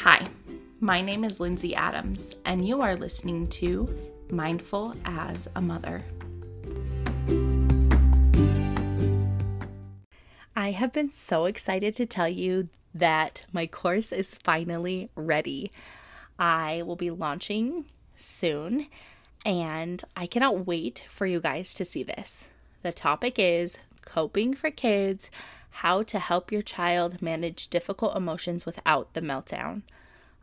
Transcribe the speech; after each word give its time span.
Hi, 0.00 0.26
my 0.78 1.00
name 1.00 1.24
is 1.24 1.40
Lindsay 1.40 1.74
Adams, 1.74 2.36
and 2.44 2.68
you 2.68 2.82
are 2.82 2.96
listening 2.96 3.48
to 3.48 3.88
Mindful 4.30 4.94
as 5.06 5.48
a 5.56 5.60
Mother. 5.62 6.04
I 10.54 10.72
have 10.72 10.92
been 10.92 11.10
so 11.10 11.46
excited 11.46 11.94
to 11.94 12.04
tell 12.04 12.28
you 12.28 12.68
that 12.94 13.46
my 13.52 13.66
course 13.66 14.12
is 14.12 14.34
finally 14.34 15.08
ready. 15.16 15.72
I 16.38 16.82
will 16.82 16.96
be 16.96 17.10
launching 17.10 17.86
soon, 18.16 18.88
and 19.46 20.04
I 20.14 20.26
cannot 20.26 20.66
wait 20.66 21.04
for 21.08 21.26
you 21.26 21.40
guys 21.40 21.72
to 21.74 21.86
see 21.86 22.02
this. 22.02 22.48
The 22.82 22.92
topic 22.92 23.38
is 23.38 23.78
coping 24.04 24.54
for 24.54 24.70
kids 24.70 25.30
how 25.80 26.02
to 26.02 26.18
help 26.18 26.50
your 26.50 26.62
child 26.62 27.20
manage 27.20 27.68
difficult 27.68 28.16
emotions 28.16 28.64
without 28.64 29.12
the 29.12 29.20
meltdown. 29.20 29.82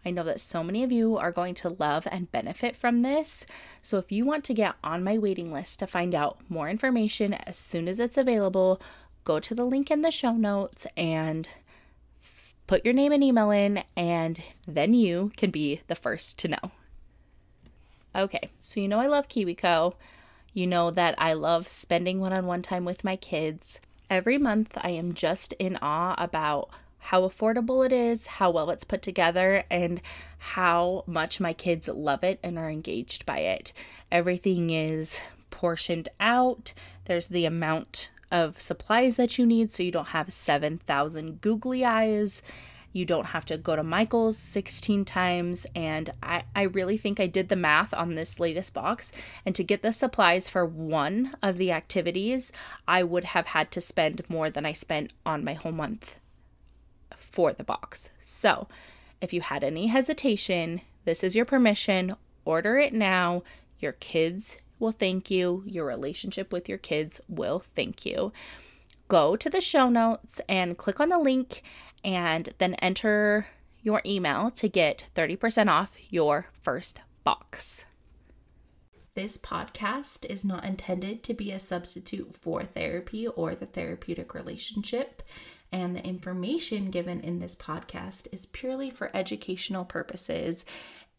I 0.06 0.12
know 0.12 0.24
that 0.26 0.40
so 0.40 0.64
many 0.64 0.84
of 0.84 0.92
you 0.92 1.18
are 1.18 1.32
going 1.32 1.56
to 1.56 1.76
love 1.80 2.08
and 2.12 2.32
benefit 2.32 2.76
from 2.76 3.00
this. 3.00 3.44
So, 3.82 3.98
if 3.98 4.12
you 4.12 4.26
want 4.26 4.44
to 4.44 4.54
get 4.54 4.76
on 4.84 5.04
my 5.04 5.18
waiting 5.18 5.52
list 5.52 5.80
to 5.80 5.88
find 5.88 6.14
out 6.14 6.38
more 6.50 6.70
information 6.70 7.34
as 7.34 7.58
soon 7.58 7.88
as 7.88 8.00
it's 8.00 8.18
available, 8.18 8.80
go 9.24 9.40
to 9.40 9.56
the 9.56 9.66
link 9.66 9.90
in 9.90 10.04
the 10.04 10.12
show 10.12 10.34
notes 10.34 10.86
and 10.96 11.50
put 12.68 12.86
your 12.86 12.94
name 12.94 13.12
and 13.12 13.24
email 13.24 13.50
in, 13.50 13.84
and 13.98 14.40
then 14.68 14.94
you 14.94 15.32
can 15.36 15.50
be 15.50 15.82
the 15.88 15.96
first 15.96 16.38
to 16.40 16.48
know. 16.50 16.72
Okay, 18.16 18.52
so 18.62 18.80
you 18.80 18.88
know 18.88 19.00
I 19.00 19.08
love 19.08 19.30
KiwiCo. 19.30 19.96
You 20.54 20.68
know 20.68 20.92
that 20.92 21.16
I 21.18 21.34
love 21.34 21.68
spending 21.68 22.20
one 22.20 22.34
on 22.34 22.46
one 22.46 22.62
time 22.62 22.86
with 22.86 23.04
my 23.04 23.16
kids. 23.16 23.80
Every 24.10 24.38
month, 24.38 24.78
I 24.82 24.92
am 24.92 25.14
just 25.14 25.54
in 25.54 25.78
awe 25.82 26.16
about 26.18 26.70
how 27.00 27.28
affordable 27.28 27.86
it 27.86 27.92
is, 27.92 28.28
how 28.28 28.50
well 28.52 28.70
it's 28.70 28.84
put 28.84 29.02
together, 29.02 29.64
and 29.70 30.02
how 30.38 31.04
much 31.06 31.40
my 31.40 31.54
kids 31.54 31.88
love 31.88 32.24
it 32.24 32.40
and 32.44 32.58
are 32.58 32.70
engaged 32.70 33.26
by 33.26 33.40
it. 33.40 33.74
Everything 34.12 34.70
is 34.70 35.20
portioned 35.50 36.10
out, 36.20 36.74
there's 37.06 37.28
the 37.28 37.46
amount 37.46 38.10
of 38.32 38.60
supplies 38.60 39.16
that 39.16 39.38
you 39.38 39.46
need 39.46 39.70
so 39.72 39.84
you 39.84 39.92
don't 39.92 40.08
have 40.08 40.34
7,000 40.34 41.40
googly 41.42 41.86
eyes. 41.86 42.42
You 42.94 43.06
don't 43.06 43.26
have 43.26 43.46
to 43.46 43.58
go 43.58 43.76
to 43.76 43.84
Michael's 43.84 44.38
16 44.38 45.04
times. 45.04 45.66
And 45.76 46.12
I, 46.22 46.44
I 46.56 46.64
really 46.64 46.98
think 46.98 47.20
I 47.20 47.28
did 47.28 47.50
the 47.50 47.56
math 47.56 47.94
on 47.94 48.16
this 48.16 48.40
latest 48.40 48.74
box. 48.74 49.12
And 49.46 49.56
to 49.56 49.64
get 49.64 49.82
the 49.82 49.92
supplies 49.92 50.48
for 50.48 50.66
one 50.66 51.36
of 51.42 51.58
the 51.58 51.72
activities, 51.72 52.52
I 52.88 53.04
would 53.04 53.26
have 53.26 53.48
had 53.48 53.72
to 53.72 53.82
spend 53.82 54.22
more 54.30 54.50
than 54.50 54.66
I 54.66 54.72
spent 54.72 55.12
on 55.26 55.44
my 55.44 55.56
whole 55.56 55.72
month 55.72 56.20
for 57.18 57.52
the 57.52 57.64
box. 57.64 58.12
So 58.22 58.68
if 59.20 59.34
you 59.34 59.42
had 59.42 59.64
any 59.64 59.88
hesitation, 59.88 60.82
this 61.06 61.24
is 61.24 61.36
your 61.36 61.46
permission. 61.46 62.16
Order 62.46 62.78
it 62.78 62.94
now. 62.94 63.44
Your 63.80 63.94
kids 63.94 64.58
will 64.80 64.92
thank 64.92 65.32
you. 65.32 65.64
Your 65.66 65.86
relationship 65.86 66.54
with 66.54 66.70
your 66.70 66.78
kids 66.78 67.20
will 67.28 67.64
thank 67.76 68.06
you. 68.06 68.32
Go 69.08 69.36
to 69.36 69.50
the 69.50 69.62
show 69.62 69.90
notes 69.90 70.40
and 70.48 70.78
click 70.78 71.00
on 71.00 71.10
the 71.10 71.18
link 71.18 71.64
and 72.04 72.50
then 72.58 72.74
enter 72.76 73.48
your 73.82 74.02
email 74.06 74.52
to 74.52 74.68
get 74.68 75.08
30% 75.16 75.70
off 75.70 75.96
your 76.10 76.48
first 76.62 77.02
box. 77.24 77.86
This 79.16 79.38
podcast 79.38 80.26
is 80.26 80.44
not 80.44 80.66
intended 80.66 81.24
to 81.24 81.34
be 81.36 81.52
a 81.52 81.60
substitute 81.60 82.34
for 82.34 82.64
therapy 82.64 83.28
or 83.28 83.54
the 83.54 83.68
therapeutic 83.68 84.34
relationship, 84.34 85.22
and 85.72 85.96
the 85.96 86.04
information 86.04 86.90
given 86.90 87.20
in 87.20 87.40
this 87.40 87.56
podcast 87.56 88.28
is 88.32 88.48
purely 88.48 88.90
for 88.90 89.16
educational 89.16 89.86
purposes 89.86 90.66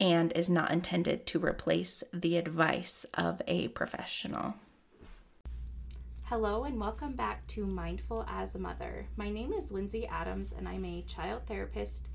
and 0.00 0.32
is 0.32 0.50
not 0.50 0.72
intended 0.72 1.26
to 1.26 1.38
replace 1.38 2.02
the 2.12 2.36
advice 2.36 3.06
of 3.14 3.40
a 3.46 3.68
professional. 3.68 4.54
Hello, 6.24 6.64
and 6.64 6.80
welcome 6.80 7.12
back 7.12 7.46
to 7.48 7.66
Mindful 7.66 8.24
as 8.28 8.54
a 8.54 8.58
Mother. 8.58 9.06
My 9.16 9.28
name 9.30 9.52
is 9.52 9.70
Lindsay 9.70 10.06
Adams, 10.06 10.52
and 10.56 10.68
I'm 10.68 10.84
a 10.84 11.02
child 11.02 11.42
therapist 11.46 12.08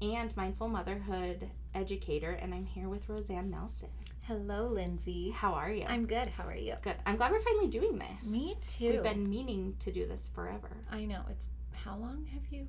and 0.00 0.36
mindful 0.36 0.68
motherhood 0.68 1.48
educator, 1.74 2.32
and 2.32 2.52
I'm 2.52 2.66
here 2.66 2.88
with 2.88 3.08
Roseanne 3.08 3.50
Nelson. 3.50 3.88
Hello, 4.22 4.66
Lindsay. 4.66 5.30
How 5.30 5.52
are 5.52 5.70
you? 5.70 5.84
I'm 5.88 6.06
good. 6.06 6.28
How 6.28 6.44
are 6.44 6.56
you? 6.56 6.74
good. 6.82 6.96
I'm 7.06 7.16
glad 7.16 7.30
we're 7.30 7.40
finally 7.40 7.68
doing 7.68 7.98
this. 7.98 8.30
Me 8.30 8.56
too. 8.60 8.90
We've 8.90 9.02
been 9.02 9.28
meaning 9.30 9.76
to 9.80 9.92
do 9.92 10.06
this 10.06 10.30
forever. 10.34 10.76
I 10.90 11.04
know. 11.04 11.22
It's 11.30 11.48
how 11.72 11.96
long 11.96 12.26
have 12.34 12.42
you 12.50 12.66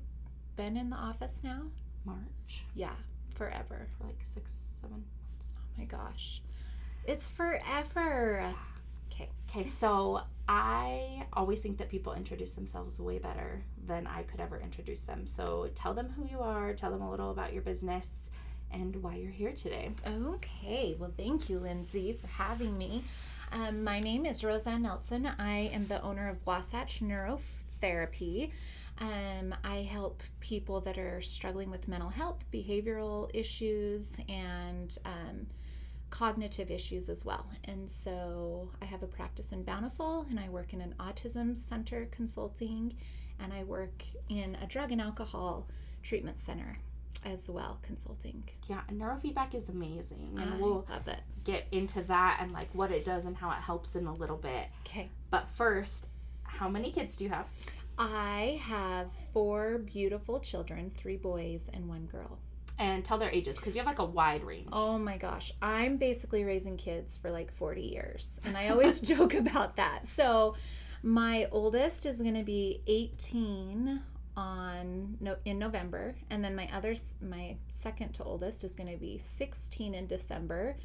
been 0.56 0.76
in 0.76 0.90
the 0.90 0.96
office 0.96 1.40
now? 1.42 1.62
March 2.04 2.64
Yeah, 2.74 2.94
forever. 3.34 3.88
for 3.98 4.04
like 4.04 4.18
six, 4.22 4.74
seven 4.80 4.90
months. 5.32 5.54
Oh 5.56 5.60
my 5.78 5.84
gosh. 5.84 6.40
It's 7.06 7.28
forever. 7.28 8.54
Okay. 9.12 9.28
Okay, 9.48 9.68
so 9.78 10.20
I 10.48 11.26
always 11.32 11.60
think 11.60 11.78
that 11.78 11.88
people 11.88 12.12
introduce 12.12 12.54
themselves 12.54 12.98
way 13.00 13.18
better 13.18 13.62
than 13.86 14.06
I 14.06 14.22
could 14.24 14.40
ever 14.40 14.58
introduce 14.60 15.02
them. 15.02 15.26
So 15.26 15.70
tell 15.74 15.94
them 15.94 16.12
who 16.16 16.26
you 16.26 16.40
are, 16.40 16.74
tell 16.74 16.90
them 16.90 17.02
a 17.02 17.10
little 17.10 17.30
about 17.30 17.52
your 17.52 17.62
business 17.62 18.28
and 18.72 18.96
why 18.96 19.16
you're 19.16 19.30
here 19.30 19.52
today. 19.52 19.90
Okay. 20.06 20.96
Well, 20.98 21.12
thank 21.16 21.48
you, 21.48 21.58
Lindsay, 21.60 22.12
for 22.12 22.26
having 22.26 22.76
me. 22.76 23.04
Um, 23.52 23.84
my 23.84 24.00
name 24.00 24.26
is 24.26 24.42
Roseanne 24.42 24.82
Nelson. 24.82 25.30
I 25.38 25.70
am 25.72 25.86
the 25.86 26.02
owner 26.02 26.28
of 26.28 26.44
Wasatch 26.44 27.00
Neurotherapy. 27.00 28.50
Um, 28.98 29.54
I 29.64 29.82
help 29.82 30.22
people 30.40 30.80
that 30.82 30.98
are 30.98 31.20
struggling 31.20 31.70
with 31.70 31.88
mental 31.88 32.08
health, 32.08 32.44
behavioral 32.52 33.30
issues, 33.32 34.16
and 34.28 34.96
um, 35.04 35.46
cognitive 36.14 36.70
issues 36.70 37.08
as 37.08 37.24
well. 37.24 37.44
And 37.64 37.90
so 37.90 38.70
I 38.80 38.84
have 38.84 39.02
a 39.02 39.06
practice 39.06 39.50
in 39.50 39.64
Bountiful, 39.64 40.26
and 40.30 40.38
I 40.38 40.48
work 40.48 40.72
in 40.72 40.80
an 40.80 40.94
autism 41.00 41.56
center 41.56 42.06
consulting, 42.12 42.94
and 43.40 43.52
I 43.52 43.64
work 43.64 44.04
in 44.28 44.56
a 44.62 44.66
drug 44.66 44.92
and 44.92 45.00
alcohol 45.00 45.66
treatment 46.04 46.38
center 46.38 46.78
as 47.24 47.48
well, 47.48 47.80
consulting. 47.82 48.44
Yeah, 48.68 48.82
and 48.88 49.00
neurofeedback 49.00 49.56
is 49.56 49.68
amazing. 49.68 50.38
And 50.40 50.54
I 50.54 50.56
we'll 50.56 50.86
get 51.42 51.66
into 51.72 52.00
that 52.02 52.38
and 52.40 52.52
like 52.52 52.68
what 52.74 52.92
it 52.92 53.04
does 53.04 53.24
and 53.24 53.36
how 53.36 53.50
it 53.50 53.62
helps 53.62 53.96
in 53.96 54.06
a 54.06 54.12
little 54.12 54.36
bit. 54.36 54.68
Okay. 54.86 55.10
But 55.30 55.48
first, 55.48 56.06
how 56.44 56.68
many 56.68 56.92
kids 56.92 57.16
do 57.16 57.24
you 57.24 57.30
have? 57.30 57.50
I 57.98 58.60
have 58.62 59.12
four 59.32 59.78
beautiful 59.78 60.38
children, 60.38 60.92
three 60.96 61.16
boys 61.16 61.70
and 61.74 61.88
one 61.88 62.06
girl. 62.06 62.38
And 62.78 63.04
tell 63.04 63.18
their 63.18 63.30
ages 63.30 63.56
because 63.56 63.74
you 63.74 63.80
have 63.80 63.86
like 63.86 64.00
a 64.00 64.04
wide 64.04 64.42
range. 64.42 64.68
Oh 64.72 64.98
my 64.98 65.16
gosh, 65.16 65.52
I'm 65.62 65.96
basically 65.96 66.42
raising 66.44 66.76
kids 66.76 67.16
for 67.16 67.30
like 67.30 67.52
40 67.52 67.82
years. 67.82 68.40
And 68.44 68.56
I 68.56 68.68
always 68.68 69.00
joke 69.12 69.34
about 69.34 69.76
that. 69.76 70.06
So, 70.06 70.56
my 71.02 71.46
oldest 71.52 72.06
is 72.06 72.20
going 72.20 72.34
to 72.34 72.42
be 72.42 72.80
18 72.86 74.00
on 74.36 75.16
no, 75.20 75.36
in 75.44 75.58
November, 75.58 76.16
and 76.30 76.42
then 76.42 76.56
my 76.56 76.68
other 76.72 76.94
my 77.20 77.56
second 77.68 78.12
to 78.14 78.24
oldest 78.24 78.64
is 78.64 78.74
going 78.74 78.90
to 78.90 78.98
be 78.98 79.18
16 79.18 79.94
in 79.94 80.06
December. 80.06 80.76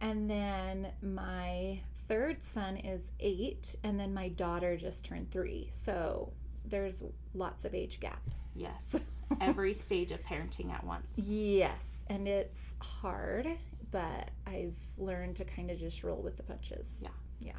And 0.00 0.28
then 0.28 0.88
my 1.02 1.80
third 2.08 2.42
son 2.42 2.76
is 2.76 3.12
8, 3.20 3.76
and 3.84 3.98
then 3.98 4.12
my 4.12 4.28
daughter 4.28 4.76
just 4.76 5.04
turned 5.04 5.30
3. 5.30 5.68
So, 5.70 6.32
there's 6.64 7.02
lots 7.34 7.64
of 7.64 7.74
age 7.74 8.00
gap. 8.00 8.22
Yes. 8.54 9.20
Every 9.40 9.74
stage 9.86 10.12
of 10.12 10.22
parenting 10.22 10.72
at 10.72 10.84
once. 10.84 11.18
Yes, 11.18 12.02
and 12.08 12.28
it's 12.28 12.76
hard, 12.80 13.48
but 13.90 14.30
I've 14.46 14.76
learned 14.98 15.36
to 15.36 15.44
kind 15.44 15.70
of 15.70 15.78
just 15.78 16.02
roll 16.04 16.22
with 16.22 16.36
the 16.36 16.42
punches. 16.44 17.00
Yeah. 17.02 17.08
Yeah. 17.40 17.52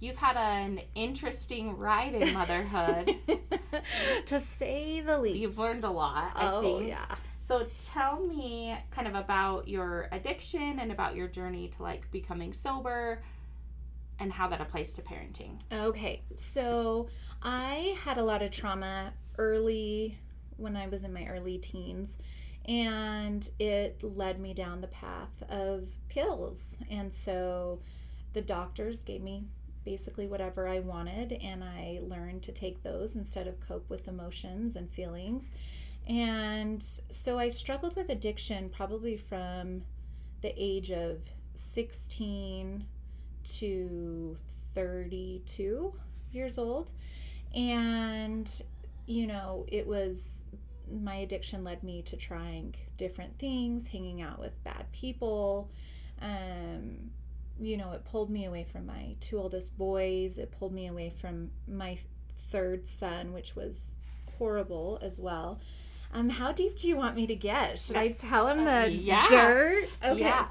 You've 0.00 0.16
had 0.16 0.36
an 0.36 0.80
interesting 0.94 1.76
ride 1.76 2.16
in 2.16 2.32
motherhood. 2.32 3.14
to 4.26 4.40
say 4.40 5.00
the 5.02 5.18
least. 5.18 5.36
You've 5.36 5.58
learned 5.58 5.84
a 5.84 5.90
lot, 5.90 6.32
I 6.34 6.50
Oh, 6.52 6.62
think. 6.62 6.88
yeah. 6.88 7.04
So 7.38 7.66
tell 7.84 8.18
me 8.20 8.76
kind 8.90 9.06
of 9.08 9.14
about 9.14 9.68
your 9.68 10.08
addiction 10.12 10.78
and 10.78 10.90
about 10.90 11.16
your 11.16 11.28
journey 11.28 11.68
to 11.68 11.82
like 11.82 12.10
becoming 12.10 12.52
sober 12.52 13.22
and 14.18 14.32
how 14.32 14.48
that 14.48 14.60
applies 14.60 14.92
to 14.94 15.02
parenting. 15.02 15.60
Okay, 15.72 16.22
so 16.36 17.08
I 17.42 17.94
had 18.04 18.18
a 18.18 18.22
lot 18.22 18.42
of 18.42 18.50
trauma 18.50 19.12
early 19.38 20.18
when 20.60 20.76
I 20.76 20.86
was 20.86 21.04
in 21.04 21.12
my 21.12 21.26
early 21.26 21.58
teens, 21.58 22.18
and 22.66 23.48
it 23.58 24.02
led 24.02 24.38
me 24.38 24.54
down 24.54 24.80
the 24.80 24.86
path 24.88 25.42
of 25.48 25.88
pills. 26.08 26.76
And 26.90 27.12
so 27.12 27.80
the 28.32 28.42
doctors 28.42 29.02
gave 29.02 29.22
me 29.22 29.44
basically 29.84 30.26
whatever 30.26 30.68
I 30.68 30.80
wanted, 30.80 31.32
and 31.32 31.64
I 31.64 32.00
learned 32.02 32.42
to 32.42 32.52
take 32.52 32.82
those 32.82 33.16
instead 33.16 33.46
of 33.46 33.60
cope 33.66 33.88
with 33.88 34.08
emotions 34.08 34.76
and 34.76 34.90
feelings. 34.90 35.50
And 36.06 36.82
so 36.82 37.38
I 37.38 37.48
struggled 37.48 37.96
with 37.96 38.10
addiction 38.10 38.68
probably 38.68 39.16
from 39.16 39.82
the 40.42 40.52
age 40.56 40.90
of 40.90 41.18
16 41.54 42.84
to 43.42 44.36
32 44.74 45.94
years 46.32 46.58
old. 46.58 46.92
And, 47.54 48.62
you 49.10 49.26
know, 49.26 49.66
it 49.68 49.86
was 49.86 50.44
my 50.90 51.16
addiction 51.16 51.64
led 51.64 51.82
me 51.82 52.02
to 52.02 52.16
trying 52.16 52.74
different 52.96 53.38
things, 53.38 53.86
hanging 53.88 54.22
out 54.22 54.38
with 54.38 54.62
bad 54.64 54.90
people. 54.92 55.70
Um, 56.20 57.10
you 57.60 57.76
know, 57.76 57.92
it 57.92 58.04
pulled 58.04 58.30
me 58.30 58.44
away 58.46 58.64
from 58.64 58.86
my 58.86 59.14
two 59.20 59.38
oldest 59.38 59.76
boys. 59.76 60.38
It 60.38 60.50
pulled 60.52 60.72
me 60.72 60.86
away 60.86 61.10
from 61.10 61.50
my 61.68 61.98
third 62.50 62.86
son, 62.86 63.32
which 63.32 63.54
was 63.54 63.94
horrible 64.38 64.98
as 65.02 65.18
well. 65.18 65.60
Um, 66.12 66.28
how 66.28 66.52
deep 66.52 66.78
do 66.78 66.88
you 66.88 66.96
want 66.96 67.14
me 67.14 67.26
to 67.28 67.34
get? 67.36 67.78
Should 67.78 67.96
I 67.96 68.08
tell 68.08 68.48
him 68.48 68.64
the 68.64 68.82
Uh, 68.82 68.84
yeah. 68.86 69.26
dirt? 69.28 69.96
Okay. 70.04 70.20
Yeah. 70.20 70.48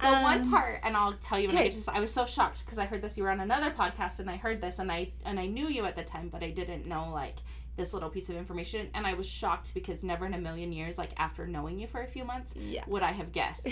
The 0.00 0.10
one 0.10 0.42
Um, 0.42 0.50
part, 0.50 0.80
and 0.82 0.96
I'll 0.96 1.12
tell 1.14 1.38
you 1.38 1.48
when 1.48 1.56
I 1.58 1.62
get 1.64 1.72
to 1.72 1.78
this, 1.78 1.88
I 1.88 2.00
was 2.00 2.12
so 2.12 2.26
shocked 2.26 2.64
because 2.64 2.78
I 2.78 2.84
heard 2.86 3.00
this. 3.02 3.16
You 3.16 3.22
were 3.24 3.30
on 3.30 3.40
another 3.40 3.70
podcast, 3.70 4.18
and 4.20 4.28
I 4.30 4.36
heard 4.36 4.60
this, 4.60 4.78
and 4.78 4.90
I 4.90 5.12
and 5.24 5.38
I 5.38 5.46
knew 5.46 5.68
you 5.68 5.84
at 5.84 5.94
the 5.96 6.02
time, 6.02 6.28
but 6.30 6.42
I 6.42 6.50
didn't 6.50 6.86
know 6.86 7.10
like 7.12 7.36
this 7.76 7.92
little 7.92 8.08
piece 8.10 8.28
of 8.28 8.36
information, 8.36 8.88
and 8.94 9.06
I 9.06 9.14
was 9.14 9.28
shocked 9.28 9.72
because 9.74 10.04
never 10.04 10.26
in 10.26 10.34
a 10.34 10.38
million 10.38 10.72
years, 10.72 10.96
like 10.98 11.10
after 11.16 11.46
knowing 11.46 11.78
you 11.78 11.86
for 11.86 12.02
a 12.02 12.06
few 12.06 12.24
months, 12.24 12.54
Yeah. 12.56 12.84
would 12.86 13.02
I 13.02 13.12
have 13.12 13.32
guessed. 13.32 13.68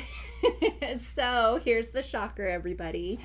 so 1.15 1.61
here's 1.65 1.91
the 1.91 2.03
shocker, 2.03 2.47
everybody. 2.47 3.19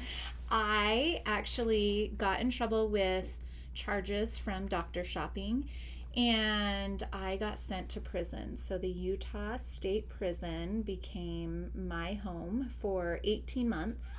I 0.50 1.22
actually 1.26 2.14
got 2.18 2.40
in 2.42 2.52
trouble 2.52 2.90
with 2.90 3.36
charges 3.74 4.38
from 4.38 4.68
doctor 4.68 5.04
shopping 5.04 5.68
and 6.16 7.04
I 7.14 7.36
got 7.38 7.60
sent 7.60 7.90
to 7.90 8.00
prison. 8.02 8.58
So 8.58 8.78
the 8.80 8.88
Utah 8.88 9.58
State 9.58 10.10
Prison 10.10 10.82
became 10.82 11.70
my 11.76 12.14
home 12.16 12.70
for 12.82 13.20
18 13.24 13.70
months. 13.70 14.16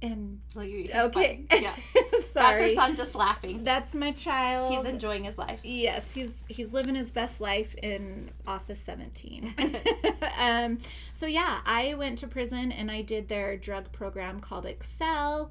And 0.00 0.40
Like, 0.54 0.90
okay. 0.94 1.44
Yeah. 1.52 1.74
That's 1.94 2.30
Sorry. 2.30 2.62
our 2.62 2.68
son 2.70 2.96
just 2.96 3.14
laughing. 3.14 3.64
That's 3.64 3.94
my 3.94 4.12
child. 4.12 4.74
He's 4.74 4.84
enjoying 4.84 5.24
his 5.24 5.38
life. 5.38 5.60
Yes, 5.64 6.12
he's 6.12 6.32
he's 6.48 6.72
living 6.72 6.94
his 6.94 7.10
best 7.10 7.40
life 7.40 7.74
in 7.82 8.30
Office 8.46 8.78
17. 8.80 9.54
um, 10.38 10.78
so 11.12 11.26
yeah, 11.26 11.60
I 11.66 11.94
went 11.94 12.18
to 12.20 12.28
prison 12.28 12.70
and 12.70 12.90
I 12.90 13.02
did 13.02 13.28
their 13.28 13.56
drug 13.56 13.90
program 13.92 14.40
called 14.40 14.66
Excel, 14.66 15.50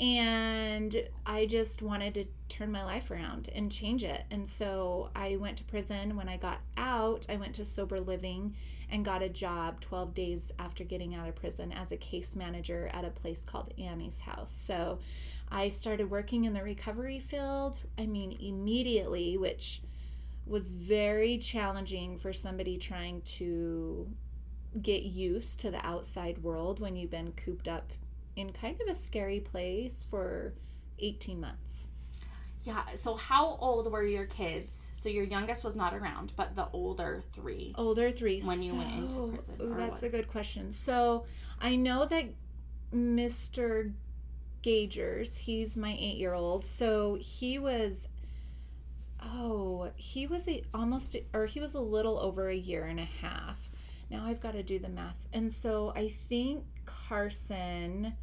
and 0.00 1.08
I 1.26 1.46
just 1.46 1.82
wanted 1.82 2.14
to 2.14 2.24
turn 2.48 2.70
my 2.70 2.84
life 2.84 3.10
around 3.10 3.48
and 3.52 3.70
change 3.70 4.04
it. 4.04 4.22
And 4.30 4.48
so 4.48 5.10
I 5.14 5.36
went 5.36 5.58
to 5.58 5.64
prison. 5.64 6.16
When 6.16 6.28
I 6.28 6.36
got 6.36 6.60
out, 6.76 7.26
I 7.28 7.36
went 7.36 7.56
to 7.56 7.64
sober 7.64 7.98
living 7.98 8.54
and 8.90 9.04
got 9.04 9.22
a 9.22 9.28
job 9.28 9.80
12 9.80 10.14
days 10.14 10.52
after 10.58 10.84
getting 10.84 11.16
out 11.16 11.28
of 11.28 11.34
prison 11.34 11.72
as 11.72 11.90
a 11.90 11.96
case 11.96 12.36
manager 12.36 12.88
at 12.92 13.04
a 13.04 13.10
place 13.10 13.44
called 13.44 13.74
Annie's 13.76 14.20
House. 14.20 14.54
So 14.54 15.00
I 15.50 15.68
started 15.68 16.10
working 16.10 16.44
in 16.44 16.52
the 16.52 16.62
recovery 16.62 17.18
field. 17.18 17.80
I 17.98 18.06
mean, 18.06 18.38
immediately, 18.40 19.36
which 19.36 19.82
was 20.46 20.70
very 20.70 21.38
challenging 21.38 22.18
for 22.18 22.32
somebody 22.32 22.78
trying 22.78 23.20
to 23.22 24.08
get 24.80 25.02
used 25.02 25.58
to 25.60 25.70
the 25.70 25.84
outside 25.84 26.38
world 26.38 26.78
when 26.78 26.94
you've 26.94 27.10
been 27.10 27.32
cooped 27.32 27.66
up 27.66 27.92
in 28.38 28.52
kind 28.52 28.80
of 28.80 28.88
a 28.88 28.94
scary 28.94 29.40
place 29.40 30.04
for 30.08 30.54
18 30.98 31.40
months. 31.40 31.88
Yeah. 32.64 32.82
So 32.96 33.14
how 33.14 33.56
old 33.60 33.90
were 33.90 34.02
your 34.02 34.26
kids? 34.26 34.90
So 34.94 35.08
your 35.08 35.24
youngest 35.24 35.64
was 35.64 35.76
not 35.76 35.94
around, 35.94 36.32
but 36.36 36.54
the 36.54 36.68
older 36.72 37.22
three. 37.32 37.74
Older 37.76 38.10
three. 38.10 38.40
When 38.42 38.62
you 38.62 38.74
went 38.74 38.94
into 38.94 39.28
prison, 39.28 39.54
or 39.60 39.76
that's 39.76 40.02
what? 40.02 40.08
a 40.08 40.08
good 40.10 40.28
question. 40.28 40.72
So 40.72 41.24
I 41.60 41.76
know 41.76 42.04
that 42.06 42.26
Mr. 42.94 43.92
Gagers, 44.62 45.38
he's 45.38 45.76
my 45.76 45.96
eight 45.98 46.16
year 46.18 46.34
old. 46.34 46.64
So 46.64 47.16
he 47.20 47.58
was, 47.58 48.08
oh, 49.22 49.90
he 49.96 50.26
was 50.26 50.48
a, 50.48 50.62
almost, 50.74 51.16
or 51.32 51.46
he 51.46 51.60
was 51.60 51.74
a 51.74 51.80
little 51.80 52.18
over 52.18 52.48
a 52.48 52.56
year 52.56 52.84
and 52.84 53.00
a 53.00 53.08
half. 53.22 53.70
Now 54.10 54.24
I've 54.24 54.40
got 54.40 54.52
to 54.52 54.62
do 54.62 54.78
the 54.78 54.88
math. 54.88 55.26
And 55.32 55.54
so 55.54 55.92
I 55.94 56.08
think 56.08 56.64
Carson 56.84 58.14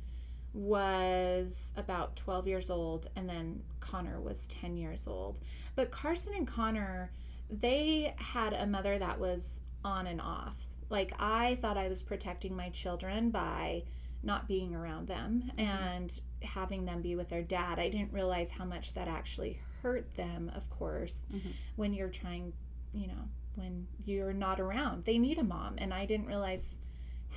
was 0.56 1.74
about 1.78 2.16
12 2.16 2.48
years 2.48 2.69
old 2.69 3.07
and 3.16 3.30
then 3.30 3.62
Connor 3.81 4.19
was 4.22 4.48
10 4.48 4.78
years 4.78 5.07
old. 5.07 5.40
But 5.75 5.92
Carson 5.92 6.34
and 6.36 6.48
Connor, 6.48 7.12
they 7.50 8.13
had 8.18 8.54
a 8.54 8.66
mother 8.66 8.98
that 8.98 9.19
was 9.19 9.62
on 9.84 10.07
and 10.07 10.22
off. 10.22 10.56
Like 10.90 11.13
I 11.19 11.56
thought 11.56 11.78
I 11.78 11.90
was 11.90 12.02
protecting 12.02 12.56
my 12.56 12.69
children 12.69 13.30
by 13.31 13.84
not 14.24 14.48
being 14.48 14.74
around 14.74 15.07
them 15.07 15.52
and 15.57 16.12
having 16.42 16.86
them 16.86 17.02
be 17.02 17.16
with 17.16 17.30
their 17.30 17.44
dad. 17.44 17.78
I 17.78 17.90
didn't 17.90 18.13
realize 18.13 18.50
how 18.52 18.66
much 18.66 18.94
that 18.94 19.07
actually 19.07 19.60
hurt 19.84 20.16
them, 20.16 20.50
of 20.56 20.68
course, 20.69 21.25
Mhm. 21.31 21.52
when 21.75 21.94
you're 21.94 22.10
trying, 22.10 22.54
you 22.94 23.07
know, 23.07 23.30
when 23.56 23.88
you're 24.04 24.34
not 24.34 24.60
around. 24.60 25.06
They 25.06 25.18
need 25.19 25.38
a 25.38 25.44
mom. 25.44 25.75
And 25.78 25.94
I 25.94 26.06
didn't 26.06 26.25
realize 26.25 26.80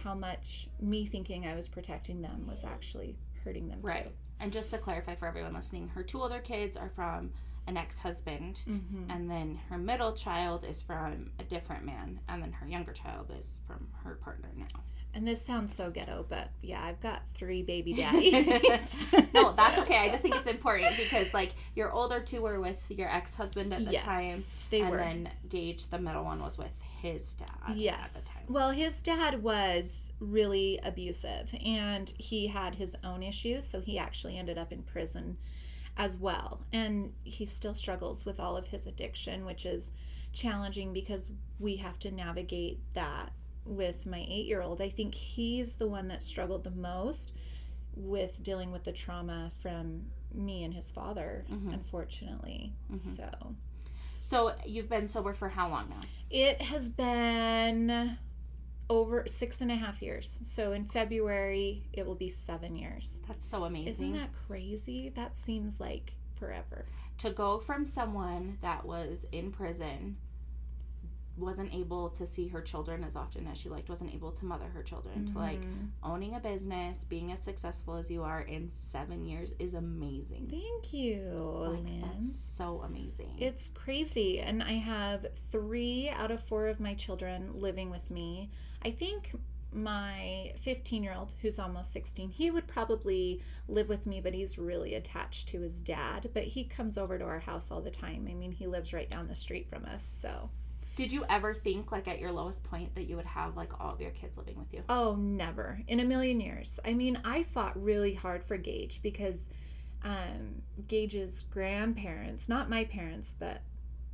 how 0.03 0.15
much 0.15 0.69
me 0.81 1.07
thinking 1.07 1.47
I 1.47 1.55
was 1.55 1.69
protecting 1.69 2.23
them 2.23 2.47
was 2.49 2.65
actually 2.65 3.17
hurting 3.45 3.69
them 3.69 3.79
Right. 3.83 4.11
And 4.41 4.53
just 4.53 4.71
to 4.71 4.79
clarify 4.79 5.15
for 5.17 5.27
everyone 5.27 5.53
listening, 5.55 5.89
her 5.89 6.03
two 6.03 6.23
older 6.23 6.39
kids 6.39 6.77
are 6.77 6.89
from 6.89 7.31
an 7.67 7.77
ex-husband. 7.77 8.63
Mm-hmm. 8.69 9.11
and 9.11 9.29
then 9.31 9.59
her 9.69 9.77
middle 9.77 10.13
child 10.13 10.65
is 10.65 10.81
from 10.81 11.31
a 11.39 11.45
different 11.45 11.85
man, 11.85 12.21
and 12.29 12.43
then 12.43 12.53
her 12.53 12.67
younger 12.67 12.93
child 12.93 13.31
is 13.37 13.59
from 13.67 13.89
her 14.05 14.15
partner 14.15 14.49
now. 14.57 14.67
And 15.15 15.27
this 15.27 15.45
sounds 15.45 15.75
so 15.75 15.91
ghetto, 15.91 16.25
but 16.29 16.51
yeah, 16.63 16.83
I've 16.85 17.01
got 17.01 17.23
three 17.35 17.63
baby 17.63 17.93
daddies. 18.03 19.07
no, 19.35 19.53
that's 19.53 19.79
okay. 19.81 19.97
I 19.99 20.09
just 20.09 20.23
think 20.23 20.37
it's 20.37 20.47
important 20.49 20.97
because 20.97 21.33
like 21.35 21.53
your 21.75 21.93
older 21.93 22.21
two 22.21 22.41
were 22.43 22.61
with 22.61 22.81
your 22.91 23.11
ex-husband 23.11 23.73
at 23.75 23.85
the 23.85 23.93
yes, 23.93 24.05
time, 24.05 24.43
they 24.71 24.81
and 24.83 24.91
were. 24.91 24.97
then 24.99 25.29
Gage, 25.49 25.89
the 25.89 25.99
middle 25.99 26.25
one, 26.25 26.41
was 26.41 26.57
with 26.57 26.71
his 27.01 27.33
dad 27.35 27.49
at 27.69 27.75
the 27.75 27.81
Yes. 27.81 28.25
time. 28.35 28.45
Well, 28.49 28.71
his 28.71 29.03
dad 29.03 29.43
was 29.43 30.13
really 30.21 30.79
abusive 30.83 31.55
and 31.65 32.11
he 32.19 32.49
had 32.49 32.75
his 32.75 32.97
own 33.05 33.23
issues. 33.23 33.67
So 33.67 33.81
he 33.81 33.99
actually 33.99 34.37
ended 34.37 34.59
up 34.59 34.73
in 34.73 34.83
prison 34.83 35.37
as 35.97 36.17
well. 36.17 36.61
And 36.73 37.13
he 37.25 37.45
still 37.45 37.75
struggles 37.75 38.25
with 38.25 38.39
all 38.41 38.57
of 38.57 38.69
his 38.69 38.87
addiction, 38.87 39.45
which 39.45 39.65
is 39.67 39.93
challenging 40.33 40.93
because 40.93 41.31
we 41.59 41.77
have 41.77 41.99
to 42.01 42.11
navigate 42.11 42.81
that 42.95 43.33
with 43.65 44.07
my 44.07 44.25
eight 44.29 44.47
year 44.47 44.63
old. 44.63 44.81
I 44.81 44.89
think 44.89 45.15
he's 45.15 45.75
the 45.77 45.87
one 45.89 46.09
that 46.09 46.23
struggled 46.23 46.65
the 46.65 46.71
most 46.71 47.33
with 47.95 48.43
dealing 48.43 48.71
with 48.71 48.85
the 48.85 48.93
trauma 48.93 49.51
from 49.61 50.07
me 50.33 50.63
and 50.63 50.73
his 50.75 50.91
father, 50.91 51.45
Mhm. 51.51 51.73
unfortunately. 51.75 52.73
Mhm. 52.91 52.99
So. 52.99 53.55
So 54.21 54.55
you've 54.67 54.89
been 54.89 55.09
sober 55.09 55.33
for 55.35 55.49
how 55.49 55.69
long 55.69 55.89
now? 55.89 56.01
It 56.31 56.61
has 56.61 56.89
been 56.89 58.19
over 58.91 59.25
six 59.27 59.61
and 59.61 59.71
a 59.71 59.77
half 59.77 60.01
years. 60.03 60.39
So 60.43 60.73
in 60.73 60.85
February, 60.87 61.85
it 61.93 62.07
will 62.07 62.15
be 62.15 62.29
seven 62.29 62.77
years. 62.77 63.21
That's 63.29 63.47
so 63.49 63.65
amazing. 63.65 63.91
Isn't 63.91 64.13
that 64.15 64.31
crazy? 64.47 65.11
That 65.15 65.37
seems 65.37 65.81
like 65.81 66.13
forever. 66.37 66.87
to 67.19 67.31
go 67.31 67.59
from 67.59 67.85
someone 67.85 68.59
that 68.63 68.85
was 68.87 69.27
in 69.33 69.51
prison 69.51 70.17
wasn't 71.39 71.73
able 71.75 72.09
to 72.11 72.27
see 72.27 72.49
her 72.49 72.61
children 72.61 73.03
as 73.05 73.17
often 73.17 73.47
as 73.47 73.57
she 73.59 73.69
liked 73.69 73.89
wasn't 73.89 74.13
able 74.15 74.31
to 74.33 74.45
mother 74.45 74.67
her 74.75 74.83
children 74.83 75.25
to 75.27 75.39
like 75.39 75.61
Mhm. 75.61 75.89
owning 76.03 76.35
a 76.35 76.41
business 76.41 77.05
being 77.05 77.33
as 77.33 77.41
successful 77.43 77.95
as 77.95 78.11
you 78.11 78.23
are 78.23 78.41
in 78.43 78.69
seven 78.69 79.25
years 79.25 79.55
is 79.59 79.75
amazing 79.75 80.49
Thank 80.51 80.93
you, 80.93 81.23
like 81.71 81.85
Lynn. 81.85 82.01
that's 82.03 82.35
so 82.35 82.83
amazing 82.83 83.37
It's 83.39 83.69
crazy. 83.71 84.41
And 84.41 84.63
I 84.63 84.73
have 84.75 85.27
three 85.51 86.09
out 86.11 86.31
of 86.31 86.43
four 86.43 86.69
of 86.69 86.81
my 86.81 86.95
children 86.95 87.61
living 87.61 87.91
with 87.91 88.11
me. 88.11 88.51
I 88.83 88.91
think 88.91 89.33
my 89.73 90.55
15 90.61 91.03
year 91.03 91.13
old, 91.15 91.35
who's 91.43 91.59
almost 91.59 91.93
16, 91.93 92.31
he 92.31 92.51
would 92.51 92.67
probably 92.67 93.43
live 93.69 93.89
with 93.89 94.07
me, 94.07 94.21
but 94.21 94.33
he's 94.33 94.59
really 94.59 94.95
attached 94.95 95.49
to 95.49 95.61
his 95.61 95.79
dad. 95.79 96.31
But 96.33 96.45
he 96.45 96.65
comes 96.65 96.97
over 96.97 97.19
to 97.19 97.25
our 97.25 97.41
house 97.41 97.71
all 97.71 97.83
the 97.83 97.91
time. 97.91 98.27
I 98.31 98.35
mean, 98.35 98.53
he 98.53 98.67
lives 98.67 98.95
right 98.95 99.11
down 99.11 99.29
the 99.29 99.35
street 99.35 99.69
from 99.69 99.85
us. 99.85 100.05
So, 100.05 100.49
did 100.99 101.13
you 101.13 101.25
ever 101.31 101.55
think 101.55 101.93
like 101.93 102.09
at 102.09 102.19
your 102.19 102.33
lowest 102.33 102.65
point 102.65 102.93
that 102.97 103.05
you 103.05 103.15
would 103.15 103.25
have 103.25 103.57
like 103.57 103.81
all 103.81 103.93
of 103.93 104.01
your 104.01 104.11
kids 104.11 104.37
living 104.37 104.59
with 104.59 104.75
you 104.75 104.83
oh, 104.89 105.15
never 105.15 105.81
in 105.87 106.01
a 106.01 106.05
million 106.05 106.41
years. 106.41 106.81
I 106.85 106.93
mean, 106.93 107.21
I 107.25 107.45
fought 107.45 107.81
really 107.81 108.15
hard 108.15 108.43
for 108.43 108.57
Gage 108.57 108.99
because 109.01 109.47
um, 110.03 110.63
Gage's 110.89 111.45
grandparents, 111.45 112.49
not 112.49 112.69
my 112.69 112.85
parents, 112.85 113.33
but 113.39 113.63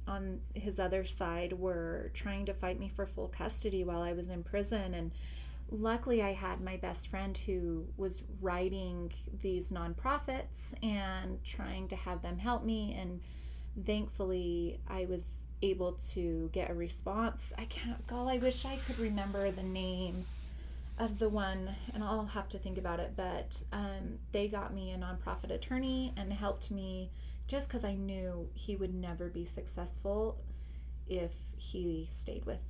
on 0.06 0.40
his 0.54 0.78
other 0.78 1.04
side, 1.04 1.54
were 1.54 2.10
trying 2.12 2.44
to 2.44 2.52
fight 2.52 2.78
me 2.78 2.88
for 2.88 3.06
full 3.06 3.28
custody 3.28 3.82
while 3.82 4.02
I 4.02 4.12
was 4.12 4.28
in 4.28 4.42
prison. 4.42 4.92
And 4.92 5.10
luckily, 5.70 6.22
I 6.22 6.34
had 6.34 6.60
my 6.60 6.76
best 6.76 7.08
friend 7.08 7.34
who 7.34 7.86
was 7.96 8.24
writing 8.42 9.10
these 9.40 9.72
nonprofits 9.72 10.74
and 10.84 11.42
trying 11.42 11.88
to 11.88 11.96
have 11.96 12.20
them 12.20 12.36
help 12.36 12.62
me. 12.62 12.94
And 13.00 13.22
thankfully, 13.86 14.80
I 14.86 15.06
was 15.06 15.46
able 15.64 15.92
to 16.12 16.50
get 16.52 16.71
a 16.71 16.75
response. 16.75 17.52
I 17.59 17.64
can't, 17.64 18.06
God, 18.06 18.28
I 18.28 18.38
wish 18.38 18.64
I 18.64 18.76
could 18.87 18.99
remember 18.99 19.50
the 19.50 19.62
name 19.62 20.26
of 20.99 21.18
the 21.18 21.28
one, 21.28 21.71
and 21.92 22.04
I'll 22.04 22.26
have 22.26 22.49
to 22.50 22.59
think 22.59 22.78
about 22.78 23.00
it. 23.00 23.12
But 23.16 23.61
um, 23.73 24.18
they 24.33 24.49
got 24.49 24.73
me 24.75 24.92
a 24.92 24.97
nonprofit 24.97 25.50
attorney 25.50 26.12
and 26.16 26.33
helped 26.33 26.71
me 26.71 27.11
just 27.47 27.68
because 27.68 27.85
I 27.85 27.94
knew 27.94 28.49
he 28.54 28.76
would 28.76 28.94
never 28.94 29.28
be 29.28 29.44
successful 29.44 30.38
if 31.09 31.33
he 31.56 32.06
stayed 32.09 32.47
with 32.47 32.61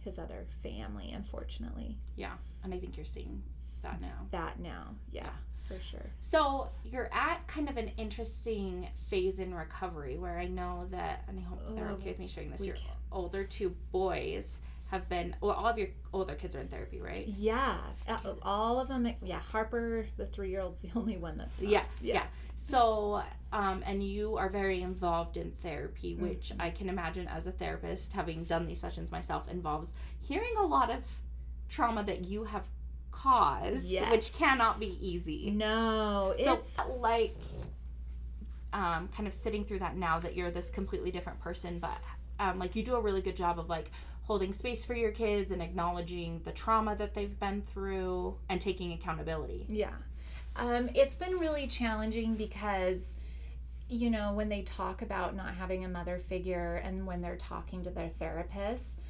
his 0.00 0.18
other 0.18 0.46
family, 0.62 1.12
unfortunately. 1.12 1.96
Yeah. 2.16 2.32
And 2.64 2.74
I 2.74 2.78
think 2.78 2.96
you're 2.96 3.06
seeing 3.06 3.42
that 3.82 4.00
now. 4.00 4.26
That 4.30 4.58
now, 4.60 4.94
yeah, 5.10 5.24
Yeah. 5.24 5.30
For 5.74 5.80
sure. 5.80 6.06
So 6.20 6.68
you're 6.84 7.08
at 7.12 7.46
kind 7.46 7.68
of 7.68 7.76
an 7.76 7.90
interesting 7.96 8.88
phase 9.08 9.38
in 9.38 9.54
recovery 9.54 10.18
where 10.18 10.38
I 10.38 10.46
know 10.46 10.86
that, 10.90 11.24
and 11.28 11.38
I 11.38 11.42
hope 11.42 11.60
they're 11.74 11.88
Oh, 11.88 11.94
okay 11.94 12.10
with 12.10 12.18
me 12.18 12.28
sharing 12.28 12.50
this. 12.50 12.64
Your 12.64 12.76
can- 12.76 12.86
older 13.12 13.44
two 13.44 13.74
boys 13.92 14.58
have 14.86 15.08
been, 15.08 15.36
well, 15.40 15.52
all 15.52 15.66
of 15.68 15.78
your 15.78 15.88
older 16.12 16.34
kids 16.34 16.56
are 16.56 16.60
in 16.60 16.68
therapy, 16.68 17.00
right? 17.00 17.24
Yeah, 17.28 17.76
uh, 18.08 18.18
all 18.42 18.80
of 18.80 18.88
them. 18.88 19.08
Yeah, 19.22 19.38
Harper, 19.38 20.06
the 20.16 20.26
three-year-old's 20.26 20.82
the 20.82 20.90
only 20.96 21.16
one 21.16 21.38
that's 21.38 21.60
not. 21.62 21.70
Yeah, 21.70 21.84
yeah. 22.02 22.24
So, 22.56 23.22
um, 23.52 23.82
and 23.86 24.02
you 24.02 24.36
are 24.36 24.48
very 24.48 24.82
involved 24.82 25.36
in 25.36 25.52
therapy, 25.62 26.14
which 26.16 26.50
Mm-hmm. 26.50 26.60
I 26.60 26.70
can 26.70 26.88
imagine 26.88 27.26
as 27.28 27.46
a 27.46 27.52
therapist, 27.52 28.12
having 28.12 28.44
done 28.44 28.66
these 28.66 28.80
sessions 28.80 29.10
myself, 29.12 29.48
involves 29.48 29.92
hearing 30.20 30.52
a 30.58 30.66
lot 30.66 30.90
of 30.90 31.04
trauma 31.68 32.02
that 32.04 32.24
you 32.24 32.44
have 32.44 32.66
caused, 33.10 33.92
which 34.10 34.32
cannot 34.34 34.80
be 34.80 34.98
easy. 35.00 35.50
No, 35.50 36.34
So, 36.42 36.54
it's 36.54 36.78
like, 36.98 37.36
um, 38.72 39.08
kind 39.08 39.26
of 39.26 39.34
sitting 39.34 39.64
through 39.64 39.80
that 39.80 39.96
now 39.96 40.18
that 40.20 40.36
you're 40.36 40.50
this 40.50 40.70
completely 40.70 41.10
different 41.10 41.40
person, 41.40 41.78
but 41.78 41.98
um, 42.38 42.58
like 42.58 42.74
you 42.74 42.82
do 42.82 42.94
a 42.94 43.00
really 43.00 43.20
good 43.20 43.36
job 43.36 43.58
of 43.58 43.68
like 43.68 43.90
holding 44.22 44.52
space 44.52 44.84
for 44.84 44.94
your 44.94 45.10
kids 45.10 45.50
and 45.50 45.60
acknowledging 45.60 46.40
the 46.44 46.52
trauma 46.52 46.94
that 46.96 47.14
they've 47.14 47.38
been 47.40 47.62
through 47.62 48.36
and 48.48 48.60
taking 48.60 48.92
accountability. 48.92 49.66
Yeah. 49.68 49.90
Um, 50.56 50.88
it's 50.94 51.16
been 51.16 51.38
really 51.38 51.66
challenging 51.66 52.36
because, 52.36 53.16
you 53.88 54.08
know, 54.08 54.32
when 54.32 54.48
they 54.48 54.62
talk 54.62 55.02
about 55.02 55.34
not 55.34 55.54
having 55.54 55.84
a 55.84 55.88
mother 55.88 56.18
figure 56.18 56.76
and 56.84 57.06
when 57.06 57.22
they're 57.22 57.36
talking 57.36 57.82
to 57.82 57.90
their 57.90 58.08
therapist, 58.08 59.00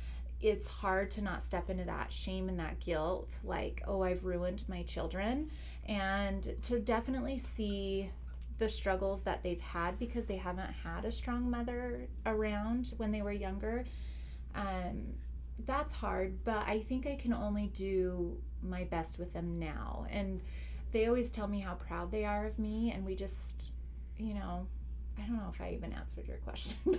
it's 0.41 0.69
hard 0.69 1.11
to 1.13 1.23
not 1.23 1.43
step 1.43 1.69
into 1.69 1.85
that 1.85 2.13
shame 2.13 2.49
and 2.49 2.59
that 2.59 2.81
guilt 2.81 3.39
like, 3.45 3.83
oh, 3.87 4.03
I've 4.03 4.25
ruined 4.25 4.65
my 4.69 4.83
children. 4.83 5.51
And 5.87 6.55
to 6.63 6.79
definitely 6.79 7.39
see 7.39 8.11
the 8.59 8.69
struggles 8.69 9.23
that 9.23 9.43
they've 9.43 9.61
had 9.61 9.99
because 9.99 10.27
they 10.27 10.37
haven't 10.37 10.71
had 10.85 11.05
a 11.05 11.13
strong 11.13 11.51
mother 11.51 12.07
around 12.27 12.93
when 12.99 13.11
they 13.11 13.23
were 13.23 13.33
younger. 13.33 13.85
Um, 14.55 15.15
that's 15.67 15.93
hard, 15.93 16.45
but 16.45 16.67
I 16.67 16.81
think 16.81 17.07
I 17.07 17.17
can 17.17 17.33
only 17.33 17.67
do 17.69 18.37
my 18.63 18.85
best 18.85 19.19
with 19.19 19.33
them 19.33 19.59
now. 19.59 20.07
And 20.11 20.41
they 20.93 21.07
always 21.07 21.31
tell 21.31 21.49
me 21.49 21.61
how 21.61 21.75
proud 21.75 22.11
they 22.11 22.25
are 22.25 22.47
of 22.47 22.59
me, 22.59 22.93
and 22.93 23.05
we 23.05 23.15
just, 23.15 23.73
you 24.19 24.35
know, 24.35 24.67
I 25.19 25.23
don't 25.23 25.37
know 25.37 25.51
if 25.53 25.61
I 25.61 25.73
even 25.73 25.93
answered 25.93 26.27
your 26.27 26.39
question. 26.39 26.77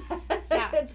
Yeah. 0.51 0.85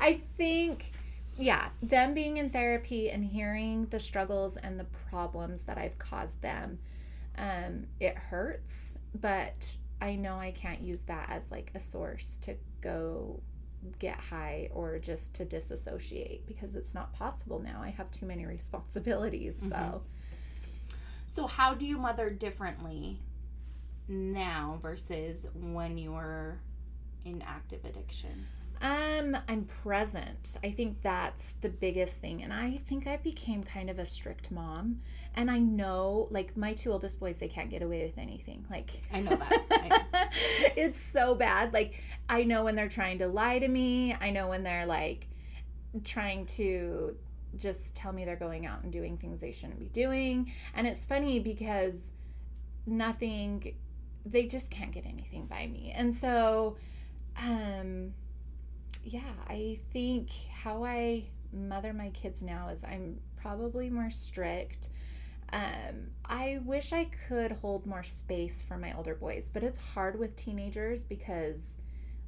I 0.00 0.22
think, 0.38 0.90
yeah, 1.36 1.68
them 1.82 2.14
being 2.14 2.36
in 2.36 2.50
therapy 2.50 3.10
and 3.10 3.24
hearing 3.24 3.86
the 3.86 4.00
struggles 4.00 4.56
and 4.56 4.78
the 4.78 4.86
problems 5.10 5.64
that 5.64 5.78
I've 5.78 5.98
caused 5.98 6.42
them, 6.42 6.78
um, 7.36 7.86
it 8.00 8.16
hurts, 8.16 8.98
but 9.20 9.76
I 10.00 10.14
know 10.16 10.36
I 10.36 10.52
can't 10.52 10.80
use 10.80 11.02
that 11.02 11.28
as 11.30 11.50
like 11.50 11.72
a 11.74 11.80
source 11.80 12.36
to 12.42 12.54
go 12.80 13.40
get 13.98 14.18
high 14.18 14.70
or 14.72 14.98
just 14.98 15.34
to 15.36 15.44
disassociate 15.44 16.46
because 16.46 16.74
it's 16.76 16.94
not 16.94 17.12
possible 17.12 17.58
now. 17.58 17.80
I 17.82 17.90
have 17.90 18.10
too 18.10 18.26
many 18.26 18.46
responsibilities. 18.58 19.58
So, 19.58 19.66
Mhm. 19.76 20.00
So, 21.26 21.48
how 21.48 21.74
do 21.74 21.84
you 21.84 21.98
mother 21.98 22.30
differently 22.30 23.18
now 24.06 24.78
versus 24.80 25.46
when 25.54 25.98
you 25.98 26.12
were 26.12 26.58
in 27.24 27.42
active 27.42 27.84
addiction? 27.84 28.46
Um, 28.82 29.36
I'm 29.48 29.64
present. 29.82 30.56
I 30.62 30.70
think 30.70 31.00
that's 31.02 31.52
the 31.60 31.68
biggest 31.68 32.20
thing. 32.20 32.42
And 32.42 32.52
I 32.52 32.80
think 32.86 33.06
I 33.06 33.16
became 33.16 33.62
kind 33.62 33.88
of 33.88 33.98
a 33.98 34.06
strict 34.06 34.50
mom. 34.50 35.00
And 35.36 35.50
I 35.50 35.58
know, 35.58 36.28
like, 36.30 36.56
my 36.56 36.74
two 36.74 36.92
oldest 36.92 37.18
boys, 37.18 37.38
they 37.38 37.48
can't 37.48 37.70
get 37.70 37.82
away 37.82 38.04
with 38.04 38.18
anything. 38.18 38.64
Like, 38.70 38.90
I 39.12 39.20
know 39.20 39.36
that. 39.36 39.62
I- 39.70 40.28
it's 40.76 41.00
so 41.00 41.34
bad. 41.34 41.72
Like, 41.72 42.02
I 42.28 42.44
know 42.44 42.64
when 42.64 42.74
they're 42.76 42.88
trying 42.88 43.18
to 43.18 43.28
lie 43.28 43.58
to 43.58 43.68
me. 43.68 44.14
I 44.20 44.30
know 44.30 44.48
when 44.48 44.62
they're 44.62 44.86
like 44.86 45.28
trying 46.02 46.46
to 46.46 47.16
just 47.56 47.94
tell 47.94 48.12
me 48.12 48.24
they're 48.24 48.36
going 48.36 48.66
out 48.66 48.82
and 48.82 48.92
doing 48.92 49.16
things 49.16 49.40
they 49.40 49.52
shouldn't 49.52 49.78
be 49.78 49.88
doing. 49.88 50.52
And 50.74 50.86
it's 50.86 51.04
funny 51.04 51.38
because 51.38 52.12
nothing, 52.86 53.74
they 54.26 54.46
just 54.46 54.70
can't 54.70 54.92
get 54.92 55.06
anything 55.06 55.46
by 55.46 55.66
me. 55.66 55.92
And 55.96 56.14
so, 56.14 56.76
um, 57.36 58.12
yeah, 59.04 59.20
I 59.48 59.78
think 59.92 60.30
how 60.52 60.84
I 60.84 61.24
mother 61.52 61.92
my 61.92 62.10
kids 62.10 62.42
now 62.42 62.68
is 62.68 62.82
I'm 62.84 63.20
probably 63.36 63.90
more 63.90 64.10
strict. 64.10 64.88
Um, 65.52 66.10
I 66.24 66.58
wish 66.64 66.92
I 66.92 67.04
could 67.28 67.52
hold 67.52 67.86
more 67.86 68.02
space 68.02 68.62
for 68.62 68.76
my 68.76 68.92
older 68.96 69.14
boys, 69.14 69.50
but 69.52 69.62
it's 69.62 69.78
hard 69.78 70.18
with 70.18 70.34
teenagers 70.34 71.04
because 71.04 71.76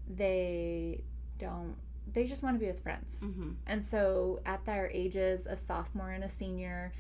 they 0.09 1.03
don't, 1.39 1.75
they 2.13 2.25
just 2.25 2.43
want 2.45 2.55
to 2.55 2.61
be 2.61 2.67
with 2.67 2.81
friends. 2.81 3.23
Mhm. 3.25 3.57
And 3.67 3.85
so 3.85 4.41
at 4.47 4.65
their 4.65 4.89
ages, 4.93 5.47
a 5.47 5.57
sophomore 5.57 6.11
and 6.13 6.23
a 6.23 6.29
senior, 6.29 6.93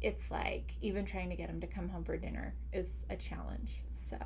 it's 0.00 0.30
like 0.30 0.72
even 0.80 1.04
trying 1.04 1.28
to 1.30 1.36
get 1.36 1.48
them 1.48 1.60
to 1.60 1.66
come 1.66 1.88
home 1.90 2.04
for 2.04 2.16
dinner 2.16 2.54
is 2.72 3.04
a 3.10 3.16
challenge. 3.16 3.82
So 3.92 4.16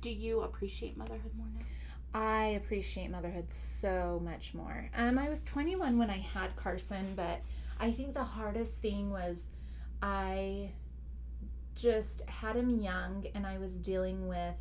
Do 0.00 0.10
you 0.10 0.40
appreciate 0.40 0.96
motherhood 0.96 1.32
more 1.36 1.46
now? 1.54 1.60
I 2.16 2.46
appreciate 2.56 3.10
motherhood 3.10 3.52
so 3.52 4.22
much 4.24 4.54
more. 4.54 4.88
Um, 4.96 5.18
I 5.18 5.28
was 5.28 5.44
21 5.44 5.98
when 5.98 6.08
I 6.08 6.16
had 6.16 6.56
Carson, 6.56 7.12
but 7.14 7.42
I 7.78 7.90
think 7.90 8.14
the 8.14 8.24
hardest 8.24 8.80
thing 8.80 9.10
was 9.10 9.44
I 10.00 10.70
just 11.74 12.22
had 12.22 12.56
him 12.56 12.78
young 12.78 13.26
and 13.34 13.46
I 13.46 13.58
was 13.58 13.76
dealing 13.76 14.28
with 14.28 14.54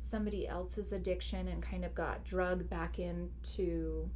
somebody 0.00 0.48
else's 0.48 0.92
addiction 0.92 1.48
and 1.48 1.62
kind 1.62 1.84
of 1.84 1.94
got 1.94 2.24
drugged 2.24 2.70
back 2.70 2.98
into, 2.98 4.08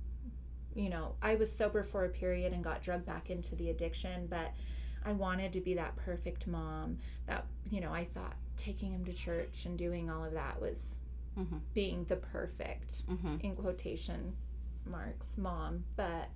you 0.74 0.88
know, 0.88 1.16
I 1.20 1.34
was 1.34 1.54
sober 1.54 1.82
for 1.82 2.06
a 2.06 2.08
period 2.08 2.54
and 2.54 2.64
got 2.64 2.80
drugged 2.80 3.04
back 3.04 3.28
into 3.28 3.54
the 3.56 3.68
addiction, 3.68 4.26
but 4.26 4.54
I 5.04 5.12
wanted 5.12 5.52
to 5.52 5.60
be 5.60 5.74
that 5.74 5.96
perfect 5.96 6.46
mom 6.46 6.96
that, 7.26 7.44
you 7.70 7.82
know, 7.82 7.92
I 7.92 8.06
thought 8.06 8.36
taking 8.56 8.94
him 8.94 9.04
to 9.04 9.12
church 9.12 9.66
and 9.66 9.76
doing 9.76 10.08
all 10.08 10.24
of 10.24 10.32
that 10.32 10.58
was 10.58 11.00
Mm-hmm. 11.38 11.56
being 11.74 12.04
the 12.04 12.16
perfect 12.16 13.02
Mm-hmm. 13.10 13.36
in 13.40 13.56
quotation 13.56 14.34
marks 14.86 15.36
mom 15.36 15.84
but 15.96 16.28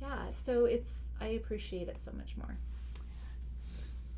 yeah 0.00 0.30
so 0.32 0.64
it's 0.66 1.08
i 1.20 1.26
appreciate 1.28 1.88
it 1.88 1.98
so 1.98 2.12
much 2.12 2.36
more 2.36 2.56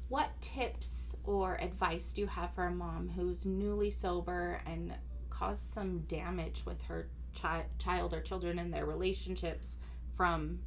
What 0.08 0.28
tips 0.40 1.14
or 1.24 1.56
advice 1.60 2.12
do 2.12 2.22
you 2.22 2.26
have 2.26 2.52
for 2.52 2.64
a 2.66 2.70
mom 2.70 3.08
who's 3.14 3.46
newly 3.46 3.90
sober 3.90 4.60
and 4.66 4.92
caused 5.30 5.62
some 5.72 6.00
damage 6.00 6.64
with 6.66 6.82
her 6.82 7.08
chi- 7.40 7.66
child 7.78 8.12
or 8.12 8.20
children 8.20 8.58
and 8.58 8.74
their 8.74 8.86
relationships 8.86 9.76
from 10.12 10.58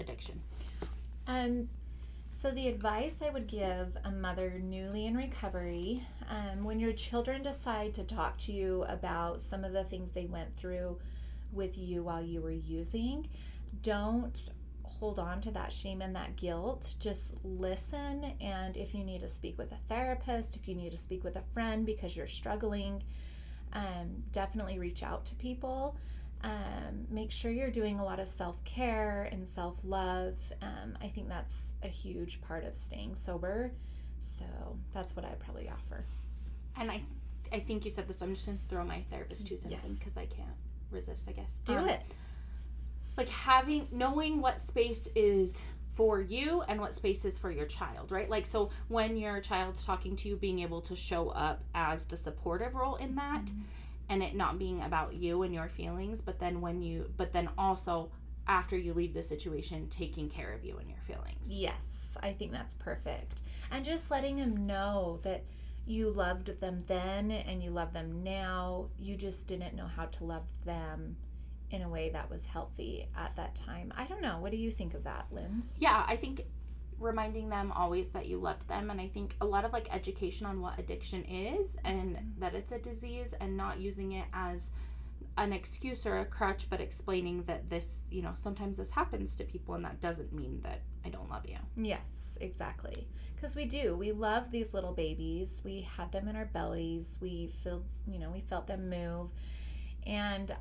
addiction? 0.00 0.40
um 1.26 1.68
so 2.34 2.50
the 2.50 2.66
advice 2.66 3.20
i 3.24 3.28
would 3.28 3.46
give 3.46 3.94
a 4.04 4.10
mother 4.10 4.58
newly 4.58 5.06
in 5.06 5.14
recovery 5.14 6.02
um, 6.30 6.64
when 6.64 6.80
your 6.80 6.92
children 6.92 7.42
decide 7.42 7.92
to 7.92 8.02
talk 8.04 8.38
to 8.38 8.52
you 8.52 8.84
about 8.88 9.40
some 9.40 9.64
of 9.64 9.72
the 9.72 9.84
things 9.84 10.12
they 10.12 10.24
went 10.24 10.56
through 10.56 10.98
with 11.52 11.76
you 11.76 12.02
while 12.02 12.22
you 12.22 12.40
were 12.40 12.50
using 12.50 13.28
don't 13.82 14.50
hold 15.02 15.18
on 15.18 15.40
to 15.40 15.50
that 15.50 15.72
shame 15.72 16.00
and 16.00 16.14
that 16.14 16.36
guilt. 16.36 16.94
Just 17.00 17.34
listen. 17.42 18.24
And 18.40 18.76
if 18.76 18.94
you 18.94 19.02
need 19.02 19.20
to 19.22 19.28
speak 19.28 19.58
with 19.58 19.72
a 19.72 19.78
therapist, 19.88 20.54
if 20.54 20.68
you 20.68 20.76
need 20.76 20.92
to 20.92 20.96
speak 20.96 21.24
with 21.24 21.34
a 21.34 21.42
friend 21.52 21.84
because 21.84 22.14
you're 22.14 22.28
struggling, 22.28 23.02
um, 23.72 24.22
definitely 24.30 24.78
reach 24.78 25.02
out 25.02 25.24
to 25.24 25.34
people. 25.34 25.96
Um, 26.44 27.06
make 27.08 27.30
sure 27.30 27.50
you're 27.52 27.70
doing 27.70 28.00
a 28.00 28.04
lot 28.04 28.18
of 28.18 28.28
self 28.28 28.62
care 28.64 29.28
and 29.30 29.46
self 29.48 29.76
love. 29.84 30.36
Um, 30.60 30.98
I 31.00 31.08
think 31.08 31.28
that's 31.28 31.74
a 31.82 31.88
huge 31.88 32.40
part 32.40 32.64
of 32.64 32.76
staying 32.76 33.14
sober. 33.14 33.72
So 34.18 34.44
that's 34.92 35.14
what 35.14 35.24
I'd 35.24 35.38
probably 35.40 35.68
offer. 35.68 36.04
And 36.76 36.90
I, 36.90 37.02
I 37.52 37.60
think 37.60 37.84
you 37.84 37.90
said 37.90 38.08
this. 38.08 38.22
I'm 38.22 38.34
just 38.34 38.46
gonna 38.46 38.58
throw 38.68 38.84
my 38.84 39.02
therapist 39.10 39.46
two 39.46 39.56
cents 39.56 39.88
in 39.88 39.94
because 39.96 40.16
I 40.16 40.26
can't 40.26 40.48
resist. 40.90 41.28
I 41.28 41.32
guess 41.32 41.50
Do 41.64 41.76
Um, 41.78 41.88
it. 41.88 42.00
Like 43.16 43.28
having 43.28 43.88
knowing 43.92 44.40
what 44.40 44.60
space 44.60 45.06
is 45.14 45.58
for 45.94 46.20
you 46.22 46.62
and 46.62 46.80
what 46.80 46.94
space 46.94 47.24
is 47.26 47.36
for 47.38 47.50
your 47.50 47.66
child, 47.66 48.10
right? 48.10 48.28
Like 48.30 48.46
so 48.46 48.70
when 48.88 49.16
your 49.18 49.40
child's 49.40 49.84
talking 49.84 50.16
to 50.16 50.28
you, 50.28 50.36
being 50.36 50.60
able 50.60 50.80
to 50.82 50.96
show 50.96 51.28
up 51.28 51.62
as 51.74 52.04
the 52.04 52.16
supportive 52.16 52.74
role 52.74 52.96
in 52.96 53.14
that, 53.16 53.42
and 54.12 54.22
it 54.22 54.36
not 54.36 54.58
being 54.58 54.82
about 54.82 55.14
you 55.14 55.42
and 55.42 55.54
your 55.54 55.68
feelings, 55.68 56.20
but 56.20 56.38
then 56.38 56.60
when 56.60 56.82
you, 56.82 57.10
but 57.16 57.32
then 57.32 57.48
also 57.56 58.12
after 58.46 58.76
you 58.76 58.92
leave 58.92 59.14
the 59.14 59.22
situation, 59.22 59.88
taking 59.88 60.28
care 60.28 60.52
of 60.52 60.64
you 60.64 60.76
and 60.76 60.88
your 60.88 60.98
feelings. 60.98 61.50
Yes, 61.50 62.14
I 62.22 62.34
think 62.34 62.52
that's 62.52 62.74
perfect. 62.74 63.40
And 63.70 63.82
just 63.84 64.10
letting 64.10 64.36
them 64.36 64.66
know 64.66 65.18
that 65.22 65.44
you 65.86 66.10
loved 66.10 66.60
them 66.60 66.84
then 66.86 67.30
and 67.30 67.62
you 67.62 67.70
love 67.70 67.94
them 67.94 68.22
now. 68.22 68.90
You 69.00 69.16
just 69.16 69.48
didn't 69.48 69.74
know 69.74 69.86
how 69.86 70.04
to 70.04 70.24
love 70.24 70.44
them 70.66 71.16
in 71.70 71.80
a 71.80 71.88
way 71.88 72.10
that 72.10 72.30
was 72.30 72.44
healthy 72.44 73.08
at 73.16 73.34
that 73.36 73.54
time. 73.54 73.94
I 73.96 74.04
don't 74.04 74.20
know. 74.20 74.38
What 74.40 74.50
do 74.50 74.58
you 74.58 74.70
think 74.70 74.92
of 74.92 75.04
that, 75.04 75.24
Linz? 75.32 75.74
Yeah, 75.78 76.04
I 76.06 76.16
think 76.16 76.42
reminding 77.02 77.48
them 77.48 77.72
always 77.72 78.10
that 78.10 78.26
you 78.26 78.38
loved 78.38 78.66
them 78.68 78.90
and 78.90 79.00
i 79.00 79.08
think 79.08 79.34
a 79.40 79.44
lot 79.44 79.64
of 79.64 79.72
like 79.72 79.92
education 79.94 80.46
on 80.46 80.60
what 80.60 80.78
addiction 80.78 81.24
is 81.24 81.76
and 81.84 82.16
mm-hmm. 82.16 82.40
that 82.40 82.54
it's 82.54 82.72
a 82.72 82.78
disease 82.78 83.34
and 83.40 83.56
not 83.56 83.78
using 83.78 84.12
it 84.12 84.24
as 84.32 84.70
an 85.38 85.52
excuse 85.52 86.06
or 86.06 86.18
a 86.18 86.24
crutch 86.24 86.68
but 86.68 86.80
explaining 86.80 87.42
that 87.44 87.68
this 87.70 88.00
you 88.10 88.22
know 88.22 88.32
sometimes 88.34 88.76
this 88.76 88.90
happens 88.90 89.36
to 89.36 89.44
people 89.44 89.74
and 89.74 89.84
that 89.84 90.00
doesn't 90.00 90.32
mean 90.32 90.60
that 90.62 90.80
i 91.04 91.08
don't 91.08 91.30
love 91.30 91.46
you. 91.46 91.56
Yes 91.76 92.36
exactly. 92.40 93.08
Because 93.34 93.56
we 93.56 93.64
do. 93.64 93.96
We 93.96 94.12
love 94.12 94.52
these 94.52 94.72
little 94.72 94.92
babies. 94.92 95.62
We 95.64 95.88
had 95.96 96.12
them 96.12 96.28
in 96.28 96.36
our 96.36 96.44
bellies. 96.44 97.18
We 97.20 97.48
feel 97.62 97.82
you 98.06 98.18
know 98.18 98.30
we 98.30 98.40
felt 98.40 98.66
them 98.66 98.88
move. 98.88 99.30
And 100.06 100.54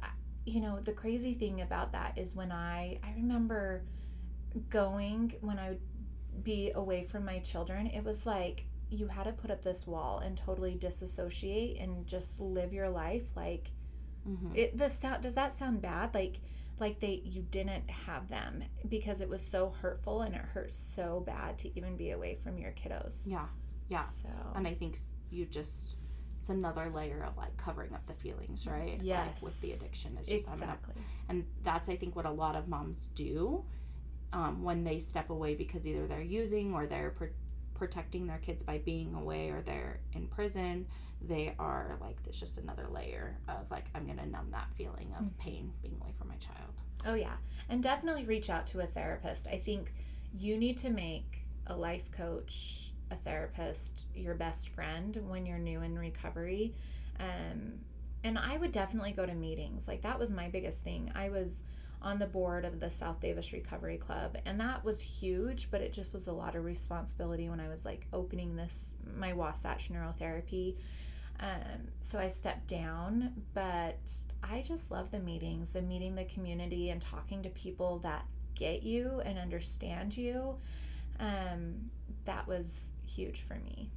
you 0.46 0.62
know 0.62 0.80
the 0.80 0.92
crazy 0.92 1.34
thing 1.34 1.62
about 1.62 1.92
that 1.92 2.18
is 2.18 2.36
when 2.36 2.52
i 2.52 2.98
i 3.04 3.14
remember 3.16 3.84
going 4.70 5.34
when 5.42 5.60
i 5.60 5.70
would 5.70 5.82
be 6.44 6.72
away 6.76 7.04
from 7.04 7.26
my 7.26 7.40
children, 7.40 7.88
it 7.88 8.04
was 8.04 8.26
like 8.26 8.66
you 8.90 9.08
had 9.08 9.24
to 9.24 9.32
put 9.32 9.52
up 9.52 9.62
this 9.62 9.88
wall 9.88 10.20
and 10.20 10.36
totally 10.36 10.76
disassociate 10.76 11.80
and 11.80 12.06
just 12.06 12.42
live 12.42 12.74
your 12.74 12.90
life 12.90 13.24
like 13.38 13.72
mm-hmm. 14.28 14.54
it 14.54 14.78
the 14.78 14.90
sound 14.90 15.24
does 15.24 15.36
that 15.36 15.54
sound 15.54 15.82
bad? 15.82 16.14
Like 16.14 16.42
like 16.80 17.00
they 17.00 17.22
you 17.24 17.44
didn't 17.52 17.90
have 17.90 18.28
them 18.28 18.64
because 18.90 19.22
it 19.22 19.30
was 19.30 19.46
so 19.46 19.70
hurtful 19.82 20.22
and 20.22 20.36
it 20.36 20.42
hurts 20.42 20.76
so 20.76 21.24
bad 21.26 21.58
to 21.60 21.78
even 21.78 21.96
be 21.96 22.12
away 22.12 22.38
from 22.44 22.58
your 22.58 22.72
kiddos. 22.72 23.26
Yeah 23.26 23.46
yeah. 23.92 24.02
So. 24.02 24.30
And 24.56 24.66
i 24.66 24.74
think 24.74 24.98
you 25.30 25.46
just 25.46 25.98
it's 26.40 26.50
another 26.50 26.90
layer 26.90 27.24
of 27.24 27.38
like 27.38 27.56
covering 27.58 27.94
up 27.94 28.06
the 28.08 28.14
feelings 28.14 28.66
right? 28.66 29.00
Yes 29.04 29.28
like 29.28 29.44
with 29.44 29.62
the 29.62 29.74
addiction 29.74 30.18
is 30.18 30.28
just 30.28 30.54
exactly. 30.54 30.96
And 31.30 31.46
that's 31.64 31.90
i 31.90 31.96
think 31.96 32.16
what 32.16 32.26
a 32.26 32.32
lot 32.32 32.56
of 32.56 32.68
moms 32.68 33.10
do 33.14 33.64
um, 34.34 34.64
when 34.64 34.84
they 34.84 35.00
step 35.00 35.30
away 35.30 35.56
because 35.56 35.88
either 35.88 36.08
they're 36.08 36.22
using 36.22 36.74
or 36.74 36.86
they're 36.86 37.12
pr- 37.12 37.26
protecting 37.74 38.28
their 38.28 38.38
kids 38.38 38.64
by 38.64 38.78
being 38.80 39.14
away 39.16 39.50
or 39.50 39.62
they're 39.62 40.00
in 40.14 40.28
prison 40.28 40.86
they 41.28 41.54
are 41.60 41.98
like 42.02 42.22
there's 42.24 42.40
just 42.40 42.58
another 42.58 42.88
layer 42.90 43.38
of 43.48 43.70
like 43.70 43.86
i'm 43.94 44.08
gonna 44.08 44.26
numb 44.26 44.48
that 44.52 44.68
feeling 44.74 45.14
of 45.20 45.26
mm-hmm. 45.26 45.40
pain 45.40 45.74
being 45.82 45.96
away 46.02 46.14
from 46.18 46.30
my 46.30 46.36
child. 46.36 46.74
Oh 47.06 47.14
yeah. 47.14 47.36
And 47.70 47.82
definitely 47.82 48.26
reach 48.26 48.50
out 48.50 48.66
to 48.68 48.82
a 48.82 48.86
therapist. 48.86 49.48
I 49.48 49.58
think 49.58 49.94
you 50.38 50.58
need 50.58 50.78
to 50.78 50.90
make 50.90 51.40
a 51.68 51.76
life 51.76 52.12
coach 52.12 52.92
a 53.12 53.16
therapist 53.16 54.06
your 54.16 54.36
best 54.36 54.70
friend 54.70 55.18
when 55.28 55.46
you're 55.46 55.58
new 55.58 55.82
in 55.82 55.98
recovery. 55.98 56.74
Um, 57.20 57.74
and 58.24 58.38
i 58.38 58.56
would 58.56 58.72
definitely 58.72 59.12
go 59.12 59.26
to 59.26 59.34
meetings. 59.34 59.88
Like 59.88 60.02
that 60.04 60.18
was 60.18 60.32
my 60.32 60.50
biggest 60.50 60.84
thing. 60.84 61.12
I 61.16 61.30
was 61.30 61.64
on 62.01 62.17
the 62.17 62.25
board 62.25 62.65
of 62.65 62.79
the 62.79 62.89
South 62.89 63.20
Davis 63.20 63.53
Recovery 63.53 63.98
Club. 63.98 64.38
And 64.46 64.60
that 64.60 64.84
was 64.84 65.01
huge, 65.01 65.70
but 65.70 65.81
it 65.81 65.93
just 65.93 66.12
was 66.13 66.27
a 66.27 66.34
lot 66.34 66.55
of 66.55 66.65
responsibility 66.65 67.50
when 67.50 67.60
I 67.60 67.70
was 67.70 67.86
like 67.86 68.08
opening 68.12 68.55
this, 68.55 68.93
my 69.17 69.34
Wasatch 69.34 69.91
neurotherapy. 69.91 70.75
Um, 71.39 71.88
so 72.00 72.20
I 72.20 72.27
stepped 72.27 72.67
down, 72.67 73.34
but 73.53 74.00
I 74.43 74.62
just 74.62 74.91
love 74.91 75.12
the 75.12 75.20
meetings 75.20 75.75
and 75.75 75.88
meeting 75.88 76.15
the 76.15 76.25
community 76.25 76.89
and 76.89 77.01
talking 77.01 77.43
to 77.43 77.50
people 77.50 78.00
that 78.00 78.25
get 78.55 78.84
you 78.84 79.22
and 79.25 79.38
understand 79.39 80.15
you. 80.15 80.55
Um, 81.20 81.89
that 82.25 82.48
was 82.48 82.91
huge 83.05 83.41
for 83.41 83.55
me. 83.55 83.91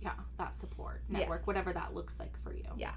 Yeah, 0.00 0.12
that 0.38 0.54
support 0.54 1.02
network, 1.10 1.40
yes. 1.40 1.46
whatever 1.46 1.72
that 1.74 1.94
looks 1.94 2.18
like 2.18 2.36
for 2.38 2.54
you. 2.54 2.64
Yeah. 2.76 2.94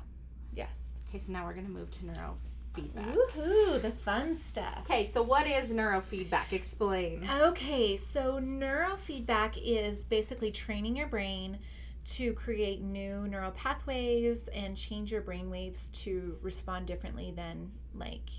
Yes. 0.54 1.00
Okay, 1.10 1.20
so 1.20 1.34
now 1.34 1.46
we're 1.46 1.54
going 1.54 1.66
to 1.66 1.72
move 1.72 1.92
to 1.92 2.06
neuro 2.06 2.38
neurofeedback. 2.74 3.16
Woohoo, 3.16 3.82
the 3.82 3.92
fun 3.92 4.38
stuff. 4.38 4.82
Okay, 4.86 5.06
so 5.06 5.22
what 5.22 5.48
is 5.48 5.74
neurofeedback? 5.74 6.52
Explain. 6.52 7.28
Okay, 7.42 7.96
so 7.98 8.40
neurofeedback 8.40 9.58
is 9.64 10.04
basically 10.04 10.52
training 10.52 10.96
your 10.96 11.08
brain 11.08 11.60
to 12.06 12.34
create 12.34 12.82
new 12.82 13.28
neural 13.28 13.52
pathways 13.52 14.50
and 14.50 14.76
change 14.76 15.12
your 15.12 15.22
brain 15.22 15.50
waves 15.50 15.88
to 15.90 16.38
respond 16.42 16.86
differently 16.86 17.32
than 17.36 17.72
like 17.94 18.30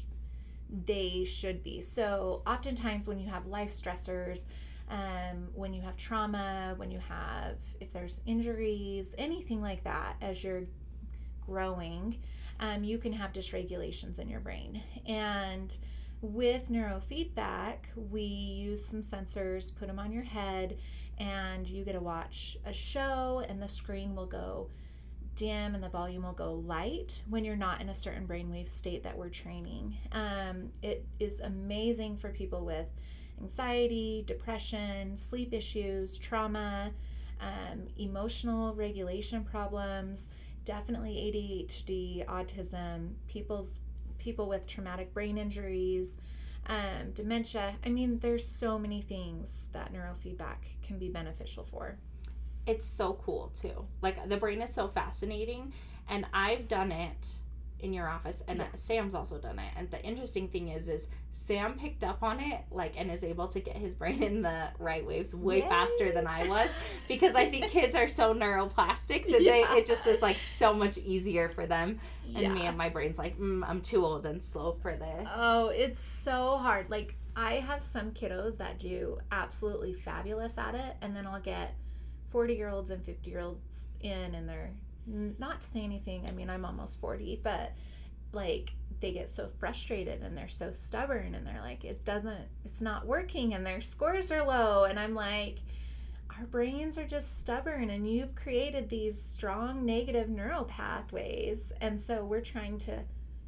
they 0.87 1.25
should 1.25 1.63
be. 1.63 1.81
So, 1.81 2.43
oftentimes, 2.47 3.07
when 3.07 3.19
you 3.19 3.29
have 3.29 3.47
life 3.47 3.71
stressors, 3.71 4.47
um, 4.91 5.49
when 5.55 5.73
you 5.73 5.81
have 5.83 5.97
trauma, 5.97 6.75
when 6.77 6.91
you 6.91 6.99
have, 6.99 7.57
if 7.81 7.93
there's 7.93 8.21
injuries, 8.27 9.15
anything 9.17 9.63
like 9.63 9.85
that, 9.85 10.17
as 10.21 10.45
you're 10.45 10.65
growing, 11.47 12.19
um, 12.61 12.85
you 12.85 12.99
can 12.99 13.13
have 13.13 13.33
dysregulations 13.33 14.19
in 14.19 14.29
your 14.29 14.41
brain. 14.41 14.83
And 15.07 15.77
with 16.21 16.71
neurofeedback, 16.71 17.79
we 17.97 18.23
use 18.23 18.85
some 18.85 19.03
sensors, 19.03 19.75
put 19.75 19.89
them 19.89 19.99
on 19.99 20.13
your 20.13 20.23
head, 20.23 20.79
and 21.19 21.69
you 21.69 21.85
get 21.85 21.93
to 21.93 22.01
watch 22.01 22.57
a 22.65 22.73
show, 22.73 23.45
and 23.49 23.63
the 23.63 23.69
screen 23.69 24.15
will 24.15 24.27
go 24.27 24.69
dim 25.35 25.75
and 25.75 25.83
the 25.83 25.89
volume 25.89 26.23
will 26.23 26.33
go 26.33 26.55
light 26.55 27.23
when 27.29 27.45
you're 27.45 27.57
not 27.57 27.81
in 27.81 27.89
a 27.89 27.95
certain 27.95 28.27
brainwave 28.27 28.69
state 28.69 29.03
that 29.03 29.17
we're 29.17 29.29
training. 29.29 29.97
Um, 30.13 30.71
it 30.83 31.05
is 31.19 31.41
amazing 31.41 32.17
for 32.19 32.31
people 32.31 32.65
with 32.65 32.87
anxiety, 33.41 34.23
depression, 34.27 35.17
sleep 35.17 35.53
issues, 35.53 36.19
trauma, 36.19 36.93
um, 37.41 37.89
emotional 37.99 38.75
regulation 38.75 39.45
problems 39.45 40.29
definitely 40.65 41.15
ADHD, 41.15 42.27
autism, 42.27 43.15
people's 43.29 43.79
people 44.19 44.49
with 44.49 44.67
traumatic 44.67 45.13
brain 45.13 45.39
injuries, 45.39 46.19
um, 46.67 47.11
dementia. 47.13 47.75
I 47.85 47.91
mean, 47.91 48.19
there's 48.21 48.47
so 48.47 48.79
many 48.79 49.03
things 49.03 49.69
that 49.73 49.93
neurofeedback 49.93 50.83
can 50.83 50.99
be 50.99 51.09
beneficial 51.09 51.65
for. 51.65 51.99
It's 52.67 52.87
so 52.87 53.19
cool 53.23 53.53
too. 53.61 53.85
Like 54.01 54.29
the 54.29 54.39
brain 54.39 54.63
is 54.63 54.73
so 54.73 54.89
fascinating, 54.89 55.75
and 56.09 56.27
I've 56.33 56.67
done 56.67 56.93
it 56.93 57.37
in 57.81 57.93
your 57.93 58.09
office 58.09 58.43
and 58.49 58.59
yeah. 58.59 58.67
Sam's 58.75 59.15
also 59.15 59.39
done 59.39 59.59
it. 59.59 59.71
And 59.77 59.91
the 59.91 60.03
interesting 60.03 60.49
thing 60.49 60.69
is 60.69 60.89
is 60.89 61.07
Sam 61.33 61.75
picked 61.75 62.03
up 62.03 62.23
on 62.23 62.41
it 62.41 62.63
like 62.71 62.95
and 62.97 63.11
is 63.11 63.23
able 63.23 63.49
to 63.49 63.61
get 63.61 63.77
his 63.77 63.95
brain 63.95 64.23
in 64.23 64.43
the 64.43 64.69
right 64.79 65.07
waves 65.07 65.35
way 65.35 65.61
Yay. 65.61 65.69
faster 65.69 66.13
than 66.13 66.27
I 66.27 66.49
was 66.49 66.71
because 67.09 67.35
I 67.35 67.47
think 67.47 67.71
kids 67.71 67.95
are 67.95 68.09
so 68.09 68.35
neuroplastic 68.35 69.31
that 69.31 69.43
yeah. 69.43 69.53
they 69.53 69.61
it 69.79 69.87
just 69.87 70.07
is 70.07 70.23
like 70.23 70.39
so 70.39 70.73
much 70.73 70.97
easier 70.99 71.49
for 71.51 71.67
them. 71.67 71.99
And 72.35 72.43
yeah. 72.43 72.53
me 72.53 72.63
and 72.63 72.79
my 72.79 72.89
brain's 72.89 73.19
like, 73.19 73.39
mm, 73.39 73.63
I'm 73.69 73.83
too 73.83 74.05
old 74.05 74.25
and 74.25 74.43
slow 74.43 74.73
for 74.73 74.97
this. 74.97 75.29
Oh, 75.35 75.69
it's 75.69 76.01
so 76.01 76.57
hard. 76.57 76.89
Like 76.89 77.17
I 77.37 77.55
have 77.55 77.83
some 77.83 78.13
kiddos 78.13 78.57
that 78.59 78.79
do 78.79 79.19
absolutely 79.31 79.93
fabulous 79.93 80.57
at 80.57 80.75
it 80.75 80.97
and 81.03 81.15
then 81.15 81.27
I'll 81.27 81.41
get 81.41 81.75
40 82.29 82.55
year 82.55 82.69
olds 82.69 82.91
and 82.91 83.05
50 83.05 83.31
year 83.31 83.41
olds 83.41 83.89
in 84.01 84.35
and 84.35 84.49
they're 84.49 84.71
not 85.07 85.61
to 85.61 85.67
say 85.67 85.81
anything. 85.81 86.25
I 86.29 86.33
mean, 86.33 86.51
I'm 86.51 86.65
almost 86.65 87.01
40, 87.01 87.41
but 87.43 87.73
like 88.33 88.73
they 89.01 89.13
get 89.13 89.29
so 89.29 89.49
frustrated 89.59 90.23
and 90.23 90.37
they're 90.37 90.49
so 90.49 90.71
stubborn 90.71 91.35
and 91.35 91.47
they're 91.47 91.61
like, 91.61 91.85
it 91.85 92.05
doesn't, 92.05 92.49
it's 92.65 92.83
not 92.83 93.07
working 93.07 93.55
and 93.55 93.65
their 93.65 93.81
scores 93.81 94.33
are 94.33 94.45
low. 94.45 94.85
And 94.85 94.99
I'm 94.99 95.15
like, 95.15 95.59
our 96.39 96.47
brains 96.47 96.99
are 96.99 97.07
just 97.07 97.39
stubborn 97.39 97.91
and 97.91 98.11
you've 98.11 98.35
created 98.35 98.89
these 98.89 99.21
strong 99.21 99.85
negative 99.85 100.29
neural 100.29 100.65
pathways. 100.65 101.73
And 101.81 102.01
so 102.01 102.25
we're 102.25 102.41
trying 102.41 102.79
to 102.79 103.01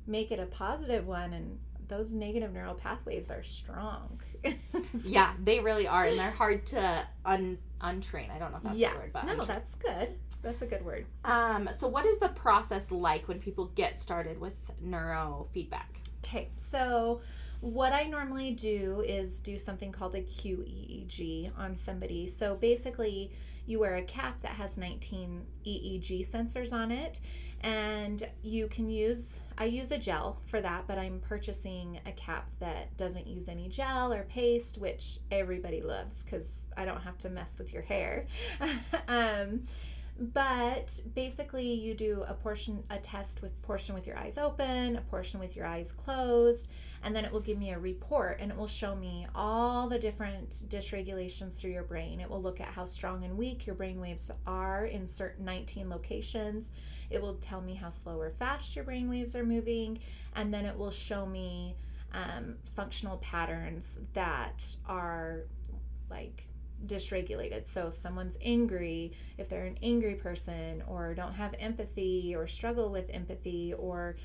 make 0.07 0.31
it 0.31 0.39
a 0.39 0.47
positive 0.47 1.07
one. 1.07 1.33
And 1.33 1.59
those 1.89 2.13
negative 2.13 2.53
neural 2.53 2.75
pathways 2.75 3.31
are 3.31 3.43
strong. 3.43 4.21
so, 4.45 4.53
yeah, 5.05 5.33
they 5.43 5.61
really 5.61 5.89
are. 5.89 6.05
And 6.05 6.19
they're 6.19 6.31
hard 6.31 6.67
to 6.67 7.07
un 7.25 7.59
untrain. 7.81 8.31
I 8.31 8.39
don't 8.39 8.53
know 8.53 8.59
if 8.59 8.63
that's 8.63 8.77
yeah. 8.77 8.93
the 8.95 9.01
word, 9.01 9.11
but 9.13 9.27
no, 9.27 9.35
untrain. 9.35 9.47
that's 9.47 9.75
good. 9.75 10.19
That's 10.47 10.63
a 10.63 10.67
good 10.67 10.85
word. 10.85 11.07
Um, 11.25 11.69
so 11.73 11.89
what 11.89 12.07
is 12.07 12.19
the 12.19 12.29
process 12.29 12.93
like 12.93 13.27
when 13.27 13.41
people 13.41 13.73
get 13.75 13.99
started 13.99 14.41
with 14.41 14.55
neurofeedback? 14.81 16.07
Okay, 16.25 16.51
so 16.55 17.21
what 17.61 17.93
I 17.93 18.05
normally 18.05 18.53
do 18.53 19.03
is 19.05 19.41
do 19.41 19.59
something 19.59 19.91
called 19.91 20.15
a 20.15 20.23
QEEG 20.23 21.51
on 21.59 21.75
somebody. 21.75 22.29
So 22.29 22.55
basically, 22.55 23.33
you 23.67 23.81
wear 23.81 23.97
a 23.97 24.03
cap 24.03 24.41
that 24.43 24.53
has 24.53 24.79
19 24.79 25.45
EEG 25.67 26.31
sensors 26.31 26.73
on 26.73 26.93
it, 26.93 27.19
and 27.63 28.29
you 28.45 28.69
can 28.69 28.89
use 28.89 29.41
I 29.59 29.65
use 29.65 29.91
a 29.91 29.99
gel 29.99 30.39
for 30.47 30.61
that, 30.61 30.87
but 30.87 30.97
I'm 30.97 31.19
purchasing 31.19 31.99
a 32.07 32.13
cap 32.13 32.49
that 32.61 32.97
doesn't 32.97 33.27
use 33.27 33.49
any 33.49 33.69
gel 33.69 34.13
or 34.13 34.23
paste, 34.25 34.79
which 34.79 35.19
everybody 35.33 35.83
loves 35.83 36.23
because 36.23 36.67
I 36.77 36.85
don't 36.85 37.01
have 37.01 37.19
to 37.19 37.31
mess 37.31 37.59
with 37.59 37.73
your 37.73 37.83
hair. 37.83 38.27
um, 39.09 39.65
but 40.19 40.99
basically 41.15 41.73
you 41.73 41.95
do 41.95 42.25
a 42.27 42.35
portion 42.35 42.83
a 42.91 42.99
test 42.99 43.43
with 43.43 43.61
portion 43.63 43.95
with 43.95 44.07
your 44.07 44.17
eyes 44.17 44.39
open 44.39 44.97
a 44.97 45.01
portion 45.03 45.39
with 45.39 45.55
your 45.55 45.67
eyes 45.67 45.93
closed 45.93 46.69
and 47.07 47.15
then 47.15 47.25
it 47.25 47.31
will 47.31 47.41
give 47.41 47.57
me 47.57 47.71
a 47.71 47.79
report 47.79 48.39
and 48.41 48.51
it 48.51 48.57
will 48.57 48.67
show 48.67 48.97
me 48.97 49.29
all 49.33 49.89
the 49.89 49.99
different 49.99 50.51
dysregulations 50.69 51.57
through 51.57 51.71
your 51.71 51.85
brain. 51.85 52.19
It 52.19 52.29
will 52.29 52.43
look 52.43 52.61
at 52.61 52.67
how 52.67 52.85
strong 52.85 53.23
and 53.23 53.39
weak 53.39 53.65
your 53.65 53.77
brain 53.77 54.01
waves 54.01 54.29
are 54.45 54.87
in 54.87 55.07
certain 55.07 55.45
19 55.45 55.89
locations. 55.89 56.73
It 57.11 57.23
will 57.23 57.35
tell 57.35 57.61
me 57.61 57.75
how 57.75 57.91
slow 57.91 58.19
or 58.19 58.31
fast 58.31 58.75
your 58.75 58.85
brain 58.85 59.09
waves 59.09 59.37
are 59.37 59.45
moving 59.45 60.01
and 60.35 60.53
then 60.53 60.67
it 60.67 60.77
will 60.77 60.91
show 60.91 61.27
me 61.27 61.77
um, 62.13 62.57
functional 62.65 63.19
patterns 63.19 63.99
that 64.15 64.65
are 64.89 65.45
like 66.11 66.49
dysregulated. 66.85 67.67
So 67.67 67.89
if 67.89 67.95
someone's 67.95 68.37
angry, 68.43 69.13
if 69.39 69.49
they're 69.49 69.65
an 69.65 69.79
angry 69.83 70.15
person, 70.15 70.83
or 70.87 71.15
don't 71.15 71.33
have 71.35 71.55
empathy, 71.59 72.35
or 72.35 72.47
struggle 72.47 72.91
with 72.91 73.09
empathy, 73.11 73.73
or 73.75 74.17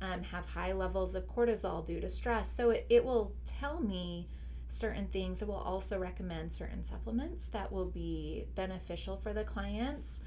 um, 0.00 0.22
have 0.22 0.46
high 0.46 0.72
levels 0.72 1.14
of 1.14 1.26
cortisol 1.26 1.84
due 1.84 2.00
to 2.00 2.08
stress, 2.08 2.50
so 2.50 2.70
it, 2.70 2.86
it 2.88 3.04
will 3.04 3.32
tell 3.44 3.80
me 3.80 4.28
certain 4.68 5.06
things. 5.06 5.42
It 5.42 5.48
will 5.48 5.54
also 5.54 5.98
recommend 5.98 6.52
certain 6.52 6.84
supplements 6.84 7.48
that 7.48 7.70
will 7.70 7.86
be 7.86 8.44
beneficial 8.54 9.16
for 9.16 9.32
the 9.32 9.44
clients. 9.44 10.20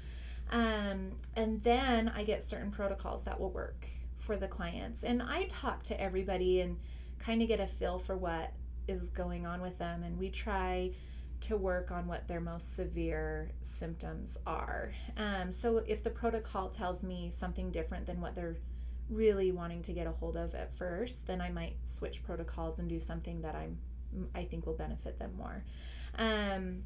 Um, 0.50 1.12
and 1.36 1.62
then 1.62 2.08
I 2.08 2.24
get 2.24 2.42
certain 2.42 2.70
protocols 2.70 3.24
that 3.24 3.38
will 3.38 3.50
work 3.50 3.86
for 4.18 4.36
the 4.36 4.48
clients. 4.48 5.04
And 5.04 5.22
I 5.22 5.44
talk 5.44 5.82
to 5.84 6.00
everybody 6.00 6.60
and 6.60 6.78
kind 7.18 7.42
of 7.42 7.48
get 7.48 7.60
a 7.60 7.66
feel 7.66 7.98
for 7.98 8.16
what 8.16 8.52
is 8.88 9.10
going 9.10 9.46
on 9.46 9.60
with 9.60 9.78
them. 9.78 10.02
And 10.02 10.18
we 10.18 10.30
try 10.30 10.92
to 11.40 11.56
work 11.56 11.90
on 11.90 12.06
what 12.06 12.28
their 12.28 12.40
most 12.40 12.74
severe 12.74 13.50
symptoms 13.62 14.38
are. 14.46 14.92
Um, 15.16 15.50
so 15.50 15.78
if 15.86 16.02
the 16.02 16.10
protocol 16.10 16.68
tells 16.68 17.02
me 17.02 17.30
something 17.30 17.70
different 17.70 18.06
than 18.06 18.20
what 18.20 18.34
they're 18.34 18.58
really 19.08 19.50
wanting 19.50 19.82
to 19.82 19.92
get 19.92 20.06
a 20.06 20.12
hold 20.12 20.36
of 20.36 20.54
at 20.54 20.76
first, 20.76 21.26
then 21.26 21.40
I 21.40 21.50
might 21.50 21.76
switch 21.82 22.22
protocols 22.22 22.78
and 22.78 22.88
do 22.88 23.00
something 23.00 23.40
that 23.42 23.54
I'm 23.54 23.78
I 24.34 24.44
think 24.44 24.66
will 24.66 24.74
benefit 24.74 25.18
them 25.18 25.32
more. 25.36 25.62
Um, 26.18 26.82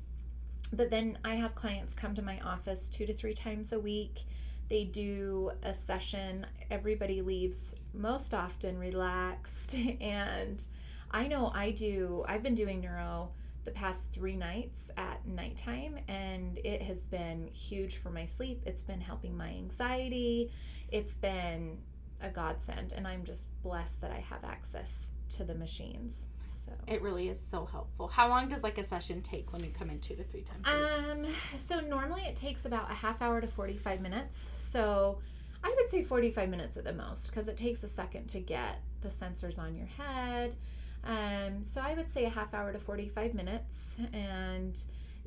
but 0.72 0.90
then 0.90 1.18
I 1.24 1.36
have 1.36 1.54
clients 1.54 1.94
come 1.94 2.14
to 2.14 2.22
my 2.22 2.38
office 2.40 2.88
two 2.88 3.06
to 3.06 3.14
three 3.14 3.34
times 3.34 3.72
a 3.72 3.80
week. 3.80 4.24
They 4.68 4.84
do 4.84 5.52
a 5.62 5.72
session. 5.72 6.46
Everybody 6.70 7.22
leaves 7.22 7.74
most 7.92 8.34
often 8.34 8.78
relaxed. 8.78 9.76
And 10.00 10.62
I 11.10 11.28
know 11.28 11.52
I 11.54 11.70
do, 11.70 12.24
I've 12.26 12.42
been 12.42 12.54
doing 12.54 12.80
neuro 12.80 13.30
the 13.64 13.70
past 13.70 14.12
three 14.12 14.36
nights 14.36 14.90
at 14.96 15.26
nighttime, 15.26 15.98
and 16.08 16.58
it 16.64 16.82
has 16.82 17.04
been 17.04 17.48
huge 17.52 17.96
for 17.96 18.10
my 18.10 18.26
sleep. 18.26 18.62
It's 18.66 18.82
been 18.82 19.00
helping 19.00 19.36
my 19.36 19.48
anxiety. 19.48 20.52
It's 20.90 21.14
been 21.14 21.78
a 22.20 22.28
godsend, 22.28 22.92
and 22.92 23.06
I'm 23.06 23.24
just 23.24 23.46
blessed 23.62 24.00
that 24.02 24.10
I 24.10 24.20
have 24.30 24.44
access 24.44 25.12
to 25.30 25.44
the 25.44 25.54
machines. 25.54 26.28
So 26.46 26.72
it 26.86 27.02
really 27.02 27.28
is 27.28 27.40
so 27.40 27.66
helpful. 27.66 28.08
How 28.08 28.28
long 28.28 28.48
does 28.48 28.62
like 28.62 28.78
a 28.78 28.82
session 28.82 29.20
take 29.20 29.52
when 29.52 29.62
you 29.62 29.70
come 29.70 29.90
in 29.90 30.00
two 30.00 30.14
to 30.14 30.24
three 30.24 30.42
times? 30.42 30.66
Um, 30.66 31.26
so 31.56 31.80
normally 31.80 32.22
it 32.22 32.36
takes 32.36 32.64
about 32.64 32.90
a 32.90 32.94
half 32.94 33.20
hour 33.20 33.40
to 33.40 33.46
45 33.46 34.00
minutes. 34.00 34.38
So 34.38 35.18
I 35.62 35.74
would 35.76 35.88
say 35.90 36.02
45 36.02 36.48
minutes 36.48 36.76
at 36.76 36.84
the 36.84 36.92
most 36.92 37.28
because 37.28 37.48
it 37.48 37.56
takes 37.56 37.82
a 37.82 37.88
second 37.88 38.28
to 38.28 38.40
get 38.40 38.80
the 39.02 39.08
sensors 39.08 39.58
on 39.58 39.74
your 39.74 39.86
head 39.86 40.54
um, 41.04 41.62
so 41.62 41.80
I 41.80 41.94
would 41.94 42.08
say 42.08 42.24
a 42.24 42.30
half 42.30 42.54
hour 42.54 42.72
to 42.72 42.78
45 42.78 43.34
minutes. 43.34 43.96
And, 44.12 44.78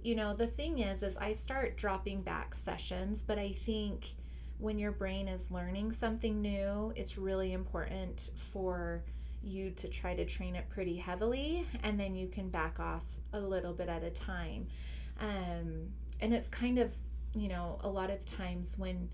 you 0.01 0.15
know, 0.15 0.35
the 0.35 0.47
thing 0.47 0.79
is, 0.79 1.03
is 1.03 1.17
I 1.17 1.31
start 1.31 1.77
dropping 1.77 2.21
back 2.21 2.55
sessions, 2.55 3.21
but 3.21 3.37
I 3.37 3.51
think 3.51 4.13
when 4.59 4.79
your 4.79 4.91
brain 4.91 5.27
is 5.27 5.51
learning 5.51 5.91
something 5.91 6.41
new, 6.41 6.91
it's 6.95 7.17
really 7.17 7.53
important 7.53 8.31
for 8.35 9.03
you 9.43 9.69
to 9.71 9.87
try 9.87 10.15
to 10.15 10.25
train 10.25 10.55
it 10.55 10.67
pretty 10.67 10.97
heavily 10.97 11.65
and 11.83 11.99
then 11.99 12.15
you 12.15 12.27
can 12.27 12.49
back 12.49 12.79
off 12.79 13.03
a 13.33 13.39
little 13.39 13.73
bit 13.73 13.87
at 13.87 14.03
a 14.03 14.09
time. 14.09 14.67
Um, 15.19 15.89
and 16.19 16.33
it's 16.33 16.49
kind 16.49 16.79
of, 16.79 16.91
you 17.35 17.47
know, 17.47 17.79
a 17.83 17.87
lot 17.87 18.09
of 18.09 18.25
times 18.25 18.79
when 18.79 19.09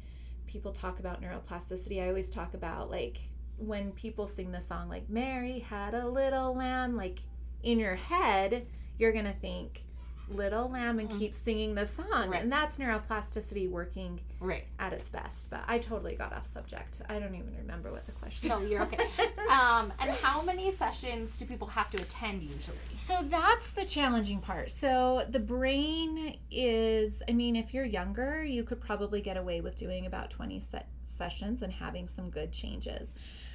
people 0.48 0.72
talk 0.72 1.00
about 1.00 1.22
neuroplasticity, 1.22 2.02
I 2.02 2.08
always 2.08 2.30
talk 2.30 2.54
about 2.54 2.90
like 2.90 3.20
when 3.58 3.92
people 3.92 4.28
sing 4.28 4.52
the 4.52 4.62
song 4.62 4.90
like 4.90 5.10
Mary 5.10 5.60
had 5.60 5.94
a 5.94 6.08
little 6.08 6.56
lamb, 6.56 6.96
like 6.96 7.20
in 7.64 7.80
your 7.80 7.96
head, 7.96 8.66
you're 8.98 9.14
going 9.14 9.26
to 9.26 9.34
think 9.34 9.84
little 10.30 10.70
lamb 10.70 11.00
and 11.00 11.10
mm. 11.10 11.20
keep 11.20 11.36
singing 11.36 11.76
the 11.76 11.86
song. 11.86 12.30
Right. 12.30 12.42
And 12.42 12.52
that's 12.52 12.78
neuroplasticity 12.78 13.70
working 13.70 14.20
right 14.40 14.66
at 14.80 14.94
its 14.94 15.10
best. 15.10 15.50
But 15.50 15.64
I 15.68 15.78
totally 15.78 16.16
got 16.16 16.34
off 16.34 16.46
subject. 16.46 17.02
I 17.10 17.20
don't 17.20 17.36
even 17.36 17.56
remember 17.58 17.92
what 17.92 18.06
the 18.06 18.12
question. 18.14 18.50
No, 18.50 18.60
you're 18.60 18.82
okay. 18.84 18.98
um, 19.52 19.92
and 20.00 20.12
how 20.12 20.42
many 20.42 20.72
sessions 20.72 21.38
do 21.38 21.46
people 21.46 21.68
have 21.68 21.90
to 21.92 22.02
attend 22.02 22.44
usually? 22.44 22.78
So 22.94 23.18
that's 23.24 23.70
the 23.72 23.86
challenging 23.86 24.40
part. 24.40 24.72
So 24.72 25.26
the 25.30 25.40
brain 25.40 26.38
is, 26.52 27.24
I 27.28 27.34
mean, 27.34 27.56
if 27.56 27.74
you're 27.74 27.86
younger, 27.86 28.44
you 28.44 28.64
could 28.64 28.82
probably 28.82 29.22
get 29.22 29.38
away 29.38 29.62
with 29.62 29.76
doing 29.76 30.06
about 30.06 30.30
20 30.30 30.60
se- 30.60 30.86
sessions 31.06 31.62
and 31.62 31.72
having 31.72 32.08
some 32.08 32.30
good 32.30 32.52
changes. 32.52 33.14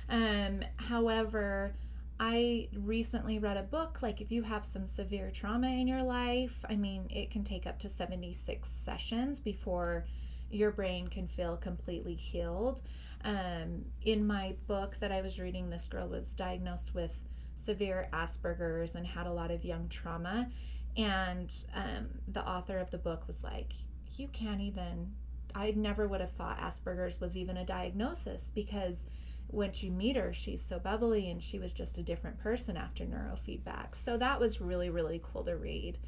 Um, 0.09 0.61
however, 0.76 1.74
I 2.20 2.68
recently 2.76 3.38
read 3.38 3.57
a 3.57 3.62
book 3.62 4.02
like 4.02 4.20
if 4.20 4.33
you 4.33 4.42
have 4.42 4.66
some 4.66 4.87
severe 4.87 5.31
trauma 5.31 5.68
in 5.68 5.87
your 5.87 6.02
life, 6.02 6.64
I 6.68 6.74
mean, 6.74 7.07
it 7.11 7.31
can 7.31 7.44
take 7.44 7.66
up 7.66 7.78
to 7.81 7.88
76 7.88 8.68
sessions 8.68 9.38
before 9.38 10.04
your 10.50 10.70
brain 10.70 11.09
can 11.09 11.28
feel 11.28 11.57
completely 11.57 12.14
healed. 12.14 12.81
Um, 13.24 13.85
in 14.02 14.26
my 14.26 14.57
book 14.66 14.96
that 15.00 15.12
I 15.12 15.20
was 15.20 15.38
reading, 15.38 15.70
this 15.70 15.87
girl 15.87 16.09
was 16.09 16.33
diagnosed 16.33 16.94
with 16.94 17.12
severe 17.54 18.09
Asperger's 18.12 18.94
and 18.94 19.07
had 19.07 19.26
a 19.26 19.33
lot 19.33 19.50
of 19.50 19.64
young 19.64 19.88
trauma. 19.88 20.48
And 20.96 21.54
um, 21.74 22.09
the 22.26 22.44
author 22.46 22.78
of 22.78 22.90
the 22.90 22.98
book 22.98 23.26
was 23.26 23.42
like, 23.44 23.72
You 24.16 24.28
can't 24.28 24.61
even, 24.61 25.12
I 25.54 25.72
never 25.72 26.09
would 26.09 26.20
have 26.20 26.33
thought 26.33 26.59
Asperger's 26.59 27.20
was 27.20 27.37
even 27.37 27.57
a 27.57 27.64
diagnosis 27.64 28.50
because 28.54 29.04
once 29.50 29.82
you 29.82 29.90
meet 29.90 30.16
her, 30.16 30.32
she's 30.32 30.62
so 30.62 30.78
bubbly 30.78 31.30
and 31.30 31.42
she 31.42 31.58
was 31.58 31.72
just 31.72 31.98
a 31.98 32.02
different 32.02 32.38
person 32.38 32.76
after 32.76 33.04
neurofeedback. 33.04 33.94
So 33.94 34.16
that 34.18 34.40
was 34.40 34.61
really, 34.61 34.90
really 34.90 35.20
cool 35.22 35.44
to 35.44 35.56
read. 35.56 35.98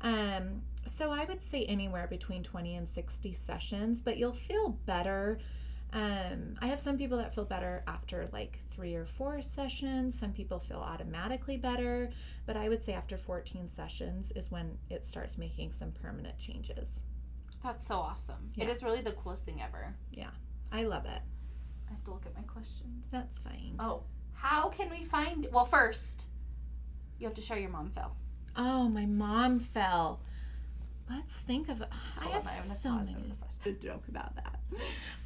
Um, 0.00 0.62
so 0.86 1.10
I 1.10 1.24
would 1.24 1.42
say 1.42 1.64
anywhere 1.64 2.06
between 2.08 2.42
20 2.42 2.76
and 2.76 2.88
60 2.88 3.32
sessions, 3.32 4.00
but 4.00 4.16
you'll 4.16 4.32
feel 4.32 4.70
better. 4.86 5.38
Um, 5.92 6.56
I 6.60 6.66
have 6.66 6.80
some 6.80 6.98
people 6.98 7.18
that 7.18 7.34
feel 7.34 7.44
better 7.44 7.82
after 7.86 8.28
like 8.32 8.60
three 8.70 8.94
or 8.94 9.04
four 9.04 9.42
sessions. 9.42 10.18
Some 10.18 10.32
people 10.32 10.58
feel 10.58 10.78
automatically 10.78 11.56
better, 11.56 12.10
but 12.46 12.56
I 12.56 12.68
would 12.68 12.82
say 12.82 12.92
after 12.92 13.16
14 13.16 13.68
sessions 13.68 14.32
is 14.32 14.50
when 14.50 14.78
it 14.90 15.04
starts 15.04 15.38
making 15.38 15.72
some 15.72 15.92
permanent 15.92 16.38
changes. 16.38 17.00
That's 17.62 17.86
so 17.86 17.96
awesome. 17.96 18.50
Yeah. 18.54 18.64
It 18.64 18.70
is 18.70 18.82
really 18.82 19.00
the 19.00 19.12
coolest 19.12 19.44
thing 19.44 19.62
ever. 19.62 19.94
Yeah, 20.12 20.30
I 20.70 20.84
love 20.84 21.06
it. 21.06 21.20
I 21.88 21.94
have 21.94 22.04
to 22.04 22.10
look 22.10 22.26
at 22.26 22.34
my 22.34 22.42
questions. 22.42 23.04
That's 23.10 23.38
fine. 23.38 23.76
Oh, 23.78 24.02
how 24.32 24.68
can 24.68 24.90
we 24.90 25.04
find? 25.04 25.46
Well, 25.52 25.64
first, 25.64 26.26
you 27.18 27.26
have 27.26 27.34
to 27.34 27.40
show 27.40 27.54
your 27.54 27.70
mom 27.70 27.90
fell. 27.90 28.16
Oh, 28.56 28.88
my 28.88 29.06
mom 29.06 29.60
fell. 29.60 30.20
Let's 31.10 31.34
think 31.34 31.68
of. 31.68 31.82
I 32.20 32.26
have 32.28 32.46
I 32.46 32.50
so 32.50 32.92
many 32.92 33.32
to 33.64 33.72
joke 33.72 34.04
about 34.08 34.36
that. 34.36 34.60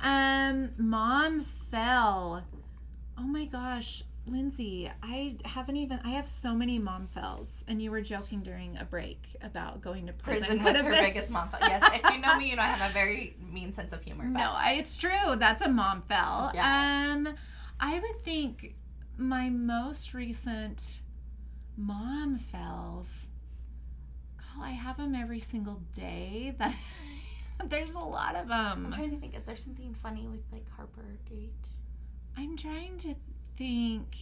Um, 0.00 0.70
mom 0.78 1.40
fell. 1.40 2.44
Oh 3.18 3.22
my 3.22 3.44
gosh, 3.46 4.04
Lindsay, 4.26 4.90
I 5.02 5.36
haven't 5.44 5.76
even. 5.76 5.98
I 6.04 6.10
have 6.10 6.28
so 6.28 6.54
many 6.54 6.78
mom 6.78 7.08
fells, 7.08 7.64
and 7.66 7.82
you 7.82 7.90
were 7.90 8.00
joking 8.00 8.40
during 8.40 8.76
a 8.78 8.84
break 8.84 9.18
about 9.42 9.80
going 9.80 10.06
to 10.06 10.12
prison. 10.12 10.60
Prison 10.60 10.64
was 10.64 10.80
her 10.80 11.02
biggest 11.02 11.30
mom 11.30 11.48
fell. 11.48 11.58
Yes, 11.62 11.82
if 11.92 12.08
you 12.12 12.20
know 12.20 12.36
me, 12.36 12.50
you 12.50 12.56
know 12.56 12.62
I 12.62 12.66
have 12.66 12.88
a 12.88 12.94
very 12.94 13.36
mean 13.50 13.72
sense 13.72 13.92
of 13.92 14.02
humor. 14.02 14.24
But. 14.24 14.38
No, 14.38 14.52
I, 14.54 14.74
it's 14.74 14.96
true. 14.96 15.36
That's 15.36 15.60
a 15.60 15.68
mom 15.68 16.02
fell. 16.02 16.52
Yeah. 16.54 17.14
Um, 17.14 17.34
I 17.80 17.98
would 17.98 18.24
think 18.24 18.76
my 19.16 19.50
most 19.50 20.14
recent 20.14 21.00
mom 21.76 22.38
fells. 22.38 23.26
God, 24.38 24.64
I 24.64 24.70
have 24.70 24.98
them 24.98 25.16
every 25.16 25.40
single 25.40 25.82
day. 25.92 26.54
That 26.58 26.76
there's 27.66 27.94
a 27.94 27.98
lot 27.98 28.36
of 28.36 28.46
them. 28.46 28.86
I'm 28.86 28.92
trying 28.92 29.10
to 29.10 29.16
think. 29.16 29.36
Is 29.36 29.46
there 29.46 29.56
something 29.56 29.94
funny 29.94 30.28
with 30.28 30.42
like 30.52 30.70
Harper 30.70 31.18
Gage? 31.28 31.50
I'm 32.36 32.56
trying 32.56 32.96
to 32.98 33.14
think 33.56 34.16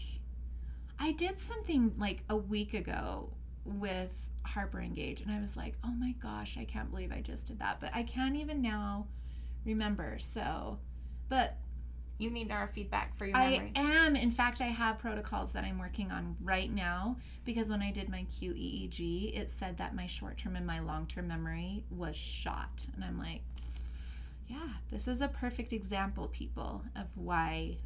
I 0.98 1.12
did 1.12 1.40
something 1.40 1.94
like 1.98 2.22
a 2.28 2.36
week 2.36 2.74
ago 2.74 3.30
with 3.64 4.10
Harper 4.44 4.78
and 4.78 4.94
Gage, 4.94 5.20
and 5.20 5.30
I 5.30 5.40
was 5.40 5.56
like, 5.56 5.74
oh 5.84 5.92
my 5.92 6.14
gosh, 6.22 6.56
I 6.58 6.64
can't 6.64 6.90
believe 6.90 7.12
I 7.12 7.20
just 7.20 7.46
did 7.46 7.58
that. 7.60 7.80
But 7.80 7.90
I 7.94 8.02
can't 8.02 8.36
even 8.36 8.60
now 8.60 9.06
remember. 9.64 10.18
So, 10.18 10.78
but 11.28 11.56
you 12.18 12.30
need 12.30 12.50
neurofeedback 12.50 13.16
for 13.16 13.24
your 13.24 13.36
memory. 13.36 13.72
I 13.74 13.80
am. 13.80 14.14
In 14.14 14.30
fact, 14.30 14.60
I 14.60 14.66
have 14.66 14.98
protocols 14.98 15.52
that 15.52 15.64
I'm 15.64 15.78
working 15.78 16.10
on 16.10 16.36
right 16.42 16.70
now 16.70 17.16
because 17.46 17.70
when 17.70 17.80
I 17.80 17.90
did 17.90 18.10
my 18.10 18.26
QEEG, 18.30 19.38
it 19.38 19.48
said 19.48 19.78
that 19.78 19.94
my 19.94 20.06
short 20.06 20.36
term 20.36 20.54
and 20.54 20.66
my 20.66 20.80
long 20.80 21.06
term 21.06 21.28
memory 21.28 21.84
was 21.90 22.14
shot. 22.14 22.86
And 22.94 23.02
I'm 23.02 23.18
like, 23.18 23.40
yeah, 24.48 24.68
this 24.90 25.08
is 25.08 25.22
a 25.22 25.28
perfect 25.28 25.72
example, 25.72 26.28
people, 26.28 26.82
of 26.94 27.06
why 27.14 27.78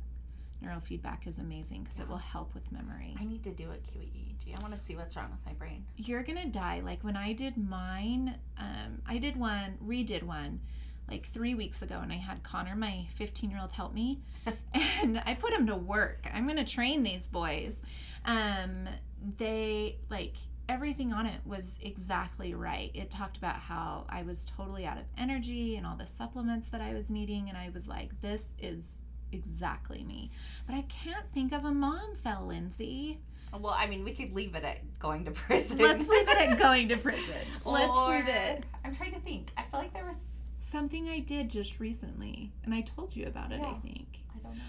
neurofeedback 0.64 1.26
is 1.26 1.38
amazing 1.38 1.84
because 1.84 2.00
it 2.00 2.08
will 2.08 2.16
help 2.16 2.54
with 2.54 2.70
memory. 2.72 3.14
I 3.20 3.24
need 3.24 3.42
to 3.44 3.50
do 3.50 3.70
a 3.70 3.74
QEEG. 3.74 4.58
I 4.58 4.62
want 4.62 4.74
to 4.74 4.78
see 4.78 4.96
what's 4.96 5.16
wrong 5.16 5.30
with 5.30 5.44
my 5.46 5.52
brain. 5.52 5.84
You're 5.96 6.22
gonna 6.22 6.46
die. 6.46 6.80
Like 6.84 7.02
when 7.02 7.16
I 7.16 7.32
did 7.32 7.56
mine, 7.56 8.36
um, 8.58 9.02
I 9.06 9.18
did 9.18 9.36
one, 9.36 9.78
redid 9.84 10.22
one 10.22 10.60
like 11.08 11.26
three 11.26 11.54
weeks 11.54 11.82
ago, 11.82 12.00
and 12.02 12.10
I 12.12 12.16
had 12.16 12.42
Connor, 12.42 12.74
my 12.74 13.06
15 13.14 13.50
year 13.50 13.60
old, 13.60 13.72
help 13.72 13.92
me, 13.92 14.20
and 14.74 15.22
I 15.26 15.34
put 15.34 15.52
him 15.52 15.66
to 15.66 15.76
work. 15.76 16.26
I'm 16.32 16.46
gonna 16.46 16.64
train 16.64 17.02
these 17.02 17.28
boys. 17.28 17.82
Um, 18.24 18.88
they 19.36 19.98
like 20.10 20.36
everything 20.68 21.12
on 21.12 21.26
it 21.26 21.40
was 21.44 21.78
exactly 21.82 22.54
right. 22.54 22.90
It 22.94 23.10
talked 23.10 23.36
about 23.36 23.56
how 23.56 24.06
I 24.08 24.22
was 24.22 24.44
totally 24.46 24.86
out 24.86 24.96
of 24.96 25.04
energy 25.18 25.76
and 25.76 25.86
all 25.86 25.96
the 25.96 26.06
supplements 26.06 26.68
that 26.70 26.80
I 26.80 26.94
was 26.94 27.10
needing, 27.10 27.48
and 27.48 27.58
I 27.58 27.70
was 27.72 27.86
like, 27.86 28.20
this 28.22 28.48
is 28.58 29.02
exactly 29.34 30.02
me. 30.04 30.30
But 30.66 30.74
I 30.76 30.82
can't 30.82 31.26
think 31.34 31.52
of 31.52 31.64
a 31.64 31.72
mom 31.72 32.14
fell, 32.14 32.46
Lindsay. 32.46 33.20
Well, 33.52 33.74
I 33.76 33.86
mean, 33.86 34.02
we 34.04 34.12
could 34.14 34.32
leave 34.34 34.54
it 34.56 34.64
at 34.64 34.98
going 34.98 35.24
to 35.26 35.30
prison. 35.30 35.78
Let's 35.78 36.08
leave 36.08 36.28
it 36.28 36.36
at 36.36 36.58
going 36.66 36.88
to 36.88 36.96
prison. 36.96 37.34
Let's 37.64 37.92
Or- 37.92 38.08
leave 38.16 38.28
it. 38.28 38.64
I'm 38.84 38.94
trying 38.96 39.12
to 39.12 39.20
think. 39.20 39.52
I 39.56 39.62
feel 39.62 39.80
like 39.80 39.92
there 39.92 40.04
was. 40.06 40.16
Something 40.58 41.08
I 41.10 41.18
did 41.18 41.50
just 41.50 41.78
recently, 41.78 42.50
and 42.64 42.72
I 42.72 42.80
told 42.80 43.14
you 43.14 43.26
about 43.26 43.52
it, 43.52 43.60
I 43.60 43.74
think. 43.74 44.22
I 44.34 44.38
don't 44.42 44.56
know. 44.56 44.62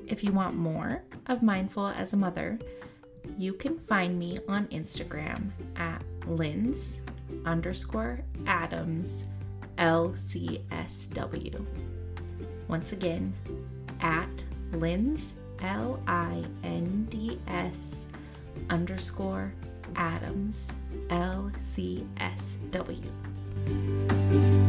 If 0.07 0.23
you 0.23 0.31
want 0.31 0.55
more 0.55 1.03
of 1.27 1.43
Mindful 1.43 1.87
as 1.87 2.13
a 2.13 2.17
Mother, 2.17 2.57
you 3.37 3.53
can 3.53 3.77
find 3.77 4.17
me 4.17 4.39
on 4.47 4.65
Instagram 4.67 5.49
at 5.75 6.01
Linz 6.25 7.01
underscore 7.45 8.21
Adams 8.47 9.25
LCSW. 9.77 11.65
Once 12.67 12.91
again, 12.91 13.33
at 14.01 14.29
Linds, 14.71 15.31
L 15.61 16.01
I 16.07 16.43
N 16.63 17.07
D 17.09 17.39
S 17.47 18.05
underscore 18.69 19.53
Adams, 19.95 20.67
L 21.09 21.51
C 21.59 22.05
S 22.19 22.57
W. 22.71 24.66